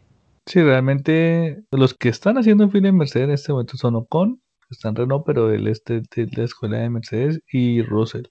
Sí, 0.45 0.61
realmente 0.61 1.63
los 1.71 1.93
que 1.95 2.09
están 2.09 2.37
haciendo 2.37 2.69
fin 2.69 2.85
en 2.85 2.97
Mercedes 2.97 3.27
en 3.27 3.33
este 3.33 3.51
momento 3.51 3.77
son 3.77 3.95
Ocon, 3.95 4.35
que 4.61 4.67
está 4.71 4.89
en 4.89 4.95
Renault, 4.95 5.25
pero 5.25 5.51
él 5.51 5.67
es 5.67 5.83
de, 5.85 6.03
la 6.35 6.43
escuela 6.43 6.77
de 6.77 6.89
Mercedes, 6.89 7.41
y 7.51 7.81
Russell. 7.81 8.25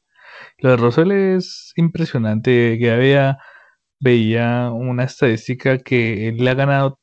Lo 0.58 0.70
de 0.70 0.76
Russell 0.76 1.10
es 1.10 1.72
impresionante, 1.76 2.78
que 2.78 2.90
había 2.90 3.38
veía 4.00 4.70
una 4.72 5.04
estadística 5.04 5.78
que 5.78 6.28
él 6.28 6.46
ha 6.48 6.54
ganado 6.54 6.99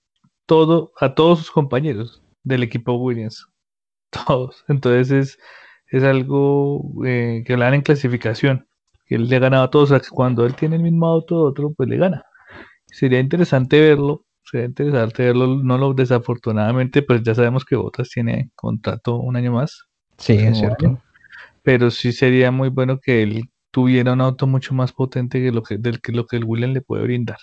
todo 0.48 0.94
a 1.00 1.14
todos 1.14 1.40
sus 1.40 1.52
compañeros 1.52 2.24
del 2.44 2.64
equipo 2.64 2.94
Williams. 2.94 3.46
Todos. 4.28 4.64
Entonces 4.68 5.38
es, 5.88 6.04
algo 6.04 6.82
eh, 7.06 7.44
que 7.46 7.54
hablan 7.54 7.76
en 7.76 7.82
clasificación. 7.82 8.68
Que 9.06 9.16
él 9.16 9.28
le 9.28 9.36
ha 9.36 9.40
ganado 9.40 9.66
a 9.66 9.70
todos. 9.70 9.92
O 9.92 9.96
sea, 9.96 10.00
que 10.00 10.10
cuando 10.10 10.46
él 10.46 10.56
tiene 10.56 10.78
el 10.78 10.82
mismo 10.82 11.08
auto 11.08 11.42
otro, 11.42 11.74
pues 11.76 11.88
le 11.88 11.98
gana. 11.98 12.24
Sería 12.86 13.20
interesante 13.20 13.80
verlo. 13.80 14.26
Sería 14.44 14.68
interesante 14.68 15.24
verlo. 15.24 15.48
No 15.62 15.78
lo 15.78 15.94
desafortunadamente, 15.94 17.02
pues 17.02 17.22
ya 17.24 17.36
sabemos 17.36 17.66
que 17.66 17.76
Bottas 17.76 18.10
tiene 18.10 18.50
contrato 18.56 19.18
un 19.18 19.36
año 19.36 19.52
más. 19.52 19.84
Sí, 20.18 20.34
es 20.34 20.58
cierto. 20.58 21.02
Pero 21.64 21.92
sí 21.92 22.14
sería 22.14 22.50
muy 22.50 22.70
bueno 22.70 23.00
que 23.00 23.24
él 23.24 23.44
tuviera 23.72 24.14
un 24.14 24.22
auto 24.22 24.48
mucho 24.48 24.74
más 24.74 24.94
potente 24.94 25.42
que 25.42 25.52
lo 25.52 25.64
que, 25.64 25.78
del, 25.78 26.02
que 26.02 26.14
lo 26.14 26.26
que 26.26 26.38
el 26.38 26.46
Williams 26.46 26.74
le 26.74 26.82
puede 26.82 27.04
brindar. 27.04 27.38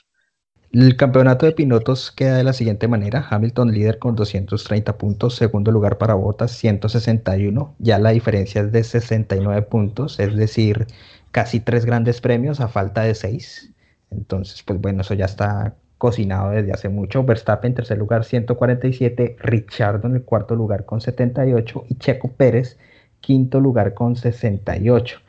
El 0.75 0.97
campeonato 0.97 1.47
de 1.47 1.53
pilotos 1.53 2.11
queda 2.11 2.37
de 2.37 2.43
la 2.43 2.53
siguiente 2.53 2.89
manera. 2.89 3.25
Hamilton 3.31 3.71
líder 3.71 4.01
con 4.01 4.17
230 4.17 4.99
puntos, 4.99 5.37
segundo 5.37 5.71
lugar 5.71 5.99
para 5.99 6.15
Bottas 6.15 6.51
161, 6.51 7.77
ya 7.79 8.01
la 8.01 8.11
diferencia 8.11 8.61
es 8.61 8.73
de 8.73 8.83
69 8.83 9.63
puntos, 9.63 10.19
es 10.19 10.35
decir, 10.35 10.89
casi 11.31 11.61
tres 11.61 11.85
grandes 11.85 12.21
premios 12.21 12.59
a 12.59 12.67
falta 12.67 13.03
de 13.03 13.15
seis. 13.15 13.73
Entonces, 14.11 14.65
pues 14.65 14.81
bueno, 14.81 15.03
eso 15.03 15.15
ya 15.15 15.27
está 15.27 15.77
cocinado 15.97 16.51
desde 16.51 16.73
hace 16.73 16.89
mucho. 16.89 17.23
Verstappen 17.23 17.71
en 17.71 17.77
tercer 17.77 17.99
lugar 17.99 18.25
147, 18.25 19.37
Richardo 19.39 20.09
en 20.09 20.17
el 20.17 20.25
cuarto 20.25 20.57
lugar 20.57 20.85
con 20.87 21.01
78 21.01 21.85
y 21.89 21.95
Checo 21.99 22.33
Pérez 22.33 22.79
quinto 23.21 23.61
lugar 23.61 23.95
con 23.95 24.17
68. 24.17 25.21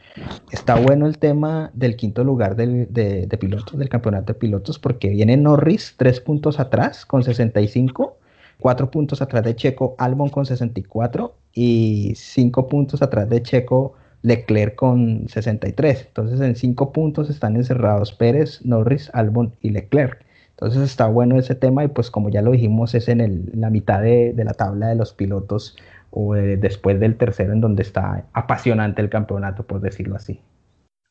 Está 0.52 0.76
bueno 0.76 1.08
el 1.08 1.18
tema 1.18 1.72
del 1.74 1.96
quinto 1.96 2.24
lugar 2.24 2.56
de, 2.56 3.38
pilotos, 3.40 3.78
del 3.78 3.90
campeonato 3.90 4.34
de 4.34 4.40
pilotos, 4.40 4.80
porque 4.80 5.10
viene 5.10 5.36
Norris 5.36 5.96
tres 5.98 6.22
puntos 6.22 6.60
atrás 6.60 7.06
con 7.06 7.24
65, 7.24 8.18
cuatro 8.60 8.90
puntos 8.90 9.22
atrás 9.22 9.44
de 9.44 9.56
Checo 9.56 9.96
Albon 9.98 10.30
con 10.30 10.46
64 10.46 11.36
y 11.54 12.14
cinco 12.16 12.68
puntos 12.68 13.02
atrás 13.02 13.30
de 13.30 13.44
Checo 13.44 13.94
Leclerc 14.22 14.76
con 14.76 15.28
63. 15.28 16.06
Entonces 16.08 16.40
en 16.40 16.56
cinco 16.56 16.94
puntos 16.94 17.30
están 17.30 17.58
encerrados 17.58 18.14
Pérez, 18.14 18.62
Norris, 18.64 19.10
Albon 19.14 19.54
y 19.62 19.72
Leclerc. 19.72 20.24
Entonces 20.52 20.84
está 20.84 21.08
bueno 21.08 21.38
ese 21.38 21.56
tema 21.56 21.84
y 21.84 21.90
pues 21.90 22.10
como 22.10 22.30
ya 22.30 22.42
lo 22.42 22.52
dijimos 22.52 22.96
es 22.96 23.10
en 23.10 23.52
la 23.54 23.70
mitad 23.70 24.02
de 24.02 24.34
la 24.38 24.54
tabla 24.54 24.88
de 24.88 24.96
los 24.96 25.12
pilotos 25.12 25.76
o 26.18 26.34
después 26.34 26.98
del 27.00 27.18
tercero 27.18 27.52
en 27.52 27.60
donde 27.60 27.84
está 27.84 28.26
apasionante 28.32 29.02
el 29.02 29.10
campeonato, 29.10 29.68
por 29.68 29.82
decirlo 29.82 30.16
así. 30.16 30.40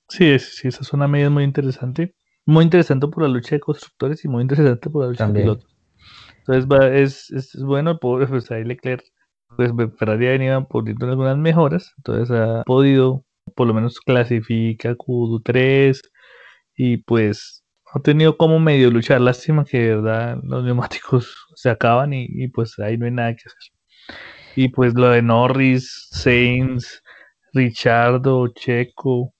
Sí, 0.08 0.38
sí, 0.38 0.68
esa 0.68 0.80
es 0.80 0.92
una 0.94 1.06
medida 1.06 1.28
muy 1.28 1.44
interesante. 1.44 2.14
Muy 2.46 2.64
interesante 2.64 3.06
por 3.08 3.22
la 3.22 3.28
lucha 3.28 3.54
de 3.54 3.60
constructores 3.60 4.24
y 4.24 4.28
muy 4.28 4.42
interesante 4.42 4.88
por 4.88 5.02
la 5.02 5.10
lucha 5.10 5.28
de 5.28 5.40
pilotos. 5.40 5.76
Entonces 6.46 7.30
es, 7.30 7.62
bueno, 7.62 7.98
pues 7.98 8.50
ahí 8.50 8.64
Leclerc, 8.64 9.04
pues 9.56 9.72
Ferrari 9.98 10.26
ha 10.26 10.30
venido 10.30 10.66
poniendo 10.68 11.06
algunas 11.06 11.36
mejoras, 11.36 11.92
entonces 11.98 12.30
ha 12.34 12.62
podido, 12.64 13.24
por 13.54 13.66
lo 13.66 13.74
menos 13.74 14.00
clasifica 14.00 14.94
Q3 14.94 16.00
y 16.76 16.96
pues 16.98 17.62
ha 17.92 18.00
tenido 18.00 18.38
como 18.38 18.58
medio 18.58 18.90
luchar. 18.90 19.20
Lástima 19.20 19.64
que 19.64 19.78
de 19.78 19.96
verdad 19.96 20.38
los 20.42 20.64
neumáticos 20.64 21.34
se 21.54 21.68
acaban 21.68 22.14
y, 22.14 22.26
y 22.28 22.48
pues 22.48 22.78
ahí 22.78 22.96
no 22.96 23.04
hay 23.04 23.12
nada 23.12 23.34
que 23.34 23.42
hacer. 23.46 23.74
Y 24.56 24.68
pues 24.68 24.94
lo 24.94 25.10
de 25.10 25.22
Norris, 25.22 26.08
Sainz, 26.10 27.02
Richardo, 27.52 28.48
Checo, 28.48 29.32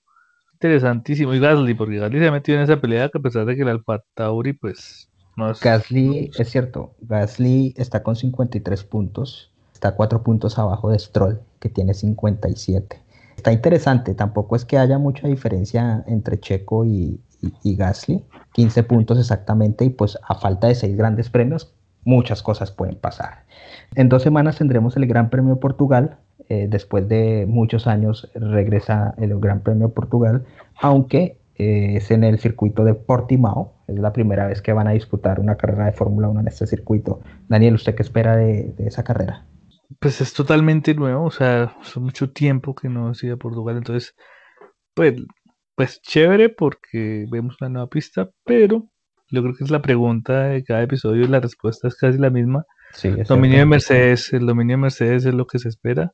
interesantísimo. 0.53 1.33
Y 1.33 1.39
Gasly, 1.39 1.73
porque 1.73 1.97
Gasly 1.97 2.19
se 2.19 2.27
ha 2.27 2.31
metido 2.31 2.57
en 2.57 2.63
esa 2.63 2.79
pelea 2.79 3.09
que 3.09 3.17
a 3.17 3.21
pesar 3.21 3.45
de 3.45 3.55
que 3.55 3.61
el 3.61 3.69
Alfa 3.69 3.99
Tauri, 4.13 4.53
pues 4.53 5.09
no 5.35 5.51
es. 5.51 5.59
Gasly, 5.59 6.31
es 6.37 6.49
cierto, 6.49 6.95
Gasly 7.01 7.73
está 7.77 8.03
con 8.03 8.15
53 8.15 8.83
puntos, 8.83 9.51
está 9.73 9.95
cuatro 9.95 10.23
puntos 10.23 10.57
abajo 10.57 10.89
de 10.89 10.99
Stroll, 10.99 11.41
que 11.59 11.69
tiene 11.69 11.93
57. 11.93 13.01
Está 13.35 13.51
interesante, 13.51 14.15
tampoco 14.15 14.55
es 14.55 14.63
que 14.63 14.77
haya 14.77 14.97
mucha 14.97 15.27
diferencia 15.27 16.03
entre 16.07 16.39
Checo 16.39 16.85
y, 16.85 17.19
y 17.63 17.75
Gasly, 17.75 18.23
15 18.53 18.83
puntos 18.83 19.19
exactamente, 19.19 19.83
y 19.83 19.89
pues 19.89 20.17
a 20.25 20.35
falta 20.35 20.67
de 20.67 20.75
seis 20.75 20.95
grandes 20.95 21.29
premios, 21.29 21.74
muchas 22.05 22.41
cosas 22.41 22.71
pueden 22.71 22.95
pasar. 22.95 23.45
En 23.95 24.07
dos 24.07 24.23
semanas 24.23 24.57
tendremos 24.57 24.95
el 24.95 25.07
Gran 25.07 25.29
Premio 25.29 25.59
Portugal. 25.59 26.19
Eh, 26.47 26.67
después 26.69 27.09
de 27.09 27.45
muchos 27.47 27.87
años 27.87 28.31
regresa 28.35 29.15
el 29.17 29.37
Gran 29.39 29.61
Premio 29.61 29.89
Portugal, 29.93 30.45
aunque 30.79 31.39
eh, 31.55 31.95
es 31.97 32.11
en 32.11 32.23
el 32.23 32.39
circuito 32.39 32.83
de 32.83 32.93
Portimao. 32.93 33.73
Es 33.87 33.97
la 33.97 34.13
primera 34.13 34.47
vez 34.47 34.61
que 34.61 34.73
van 34.73 34.87
a 34.87 34.91
disputar 34.91 35.39
una 35.39 35.57
carrera 35.57 35.85
de 35.85 35.93
Fórmula 35.93 36.29
1 36.29 36.41
en 36.41 36.47
este 36.47 36.67
circuito. 36.67 37.21
Daniel, 37.47 37.75
¿usted 37.75 37.95
qué 37.95 38.03
espera 38.03 38.35
de, 38.35 38.73
esa 38.79 39.03
carrera? 39.03 39.45
Pues 39.99 40.21
es 40.21 40.33
totalmente 40.33 40.93
nuevo, 40.93 41.25
o 41.25 41.31
sea, 41.31 41.75
hace 41.81 41.99
mucho 41.99 42.31
tiempo 42.31 42.75
que 42.75 42.89
no 42.89 43.11
he 43.11 43.25
ido 43.25 43.37
Portugal, 43.37 43.77
entonces, 43.77 44.15
pues, 44.95 45.13
pues 45.75 46.01
chévere 46.01 46.49
porque 46.49 47.27
vemos 47.29 47.57
una 47.61 47.69
nueva 47.69 47.87
pista, 47.87 48.31
pero 48.43 48.89
yo 49.29 49.41
creo 49.41 49.55
que 49.55 49.63
es 49.63 49.71
la 49.71 49.81
pregunta 49.81 50.45
de 50.45 50.63
cada 50.63 50.83
episodio 50.83 51.23
y 51.23 51.27
la 51.27 51.39
respuesta 51.39 51.87
es 51.87 51.95
casi 51.95 52.17
la 52.17 52.29
misma. 52.29 52.65
el 53.03 53.23
dominio 53.23 53.59
de 53.59 53.65
Mercedes, 53.65 54.33
el 54.33 54.45
dominio 54.45 54.75
de 54.75 54.81
Mercedes 54.81 55.25
es 55.25 55.33
lo 55.33 55.47
que 55.47 55.59
se 55.59 55.69
espera. 55.69 56.13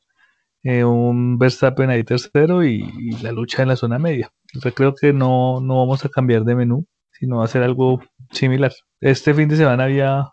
Eh, 0.63 0.83
un 0.83 1.39
Verstappen 1.39 1.89
ahí 1.89 2.03
tercero 2.03 2.63
y, 2.63 2.83
la 3.23 3.31
lucha 3.31 3.63
en 3.63 3.69
la 3.69 3.75
zona 3.75 3.97
media. 3.97 4.31
Yo 4.53 4.71
creo 4.73 4.93
que 4.93 5.11
no, 5.11 5.59
no 5.59 5.77
vamos 5.77 6.05
a 6.05 6.09
cambiar 6.09 6.43
de 6.43 6.55
menú, 6.55 6.85
sino 7.11 7.41
a 7.41 7.45
hacer 7.45 7.63
algo 7.63 8.01
similar. 8.31 8.71
Este 8.99 9.33
fin 9.33 9.49
de 9.49 9.57
semana 9.57 9.85
había 9.85 10.31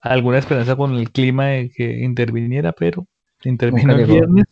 alguna 0.00 0.38
esperanza 0.38 0.76
con 0.76 0.94
el 0.94 1.10
clima 1.10 1.46
de 1.46 1.70
que 1.70 2.04
interviniera, 2.04 2.72
pero 2.72 3.06
intervino 3.42 3.94
el 3.94 4.06
viernes, 4.06 4.46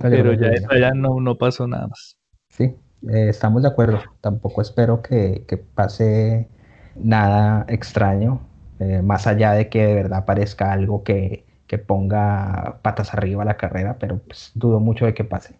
pero 0.00 0.32
ya, 0.34 0.52
ya 0.78 0.92
no, 0.92 1.20
no 1.20 1.36
pasó 1.36 1.66
nada 1.66 1.88
más. 1.88 2.16
Sí, 2.48 2.74
eh, 3.08 3.28
estamos 3.28 3.62
de 3.62 3.68
acuerdo. 3.68 4.00
Tampoco 4.20 4.62
espero 4.62 5.02
que, 5.02 5.44
que 5.48 5.56
pase 5.56 6.48
nada 6.96 7.64
extraño, 7.68 8.40
eh, 8.80 9.02
más 9.02 9.26
allá 9.26 9.52
de 9.52 9.68
que 9.68 9.86
de 9.86 9.94
verdad 9.94 10.24
parezca 10.24 10.72
algo 10.72 11.02
que, 11.04 11.44
ponga 11.88 12.78
patas 12.82 13.14
arriba 13.14 13.44
la 13.44 13.56
carrera, 13.56 13.96
pero 13.98 14.18
pues, 14.18 14.52
dudo 14.54 14.78
mucho 14.78 15.06
de 15.06 15.14
que 15.14 15.24
pase. 15.24 15.58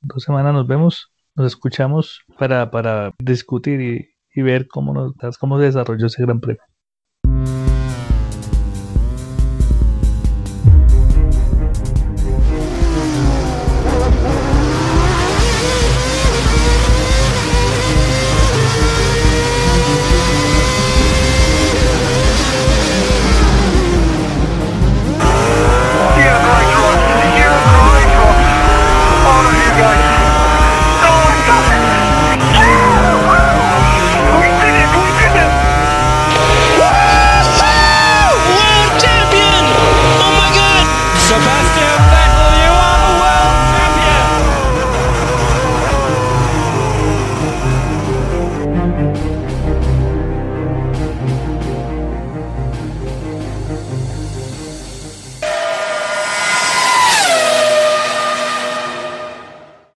Dos 0.00 0.22
semanas 0.22 0.54
nos 0.54 0.66
vemos, 0.66 1.12
nos 1.34 1.46
escuchamos 1.46 2.22
para, 2.38 3.12
discutir 3.18 4.08
y, 4.34 4.42
ver 4.42 4.68
cómo, 4.68 4.94
nos, 4.94 5.12
cómo 5.36 5.58
se 5.58 5.66
desarrolló 5.66 6.06
ese 6.06 6.22
gran 6.22 6.40
premio. 6.40 6.62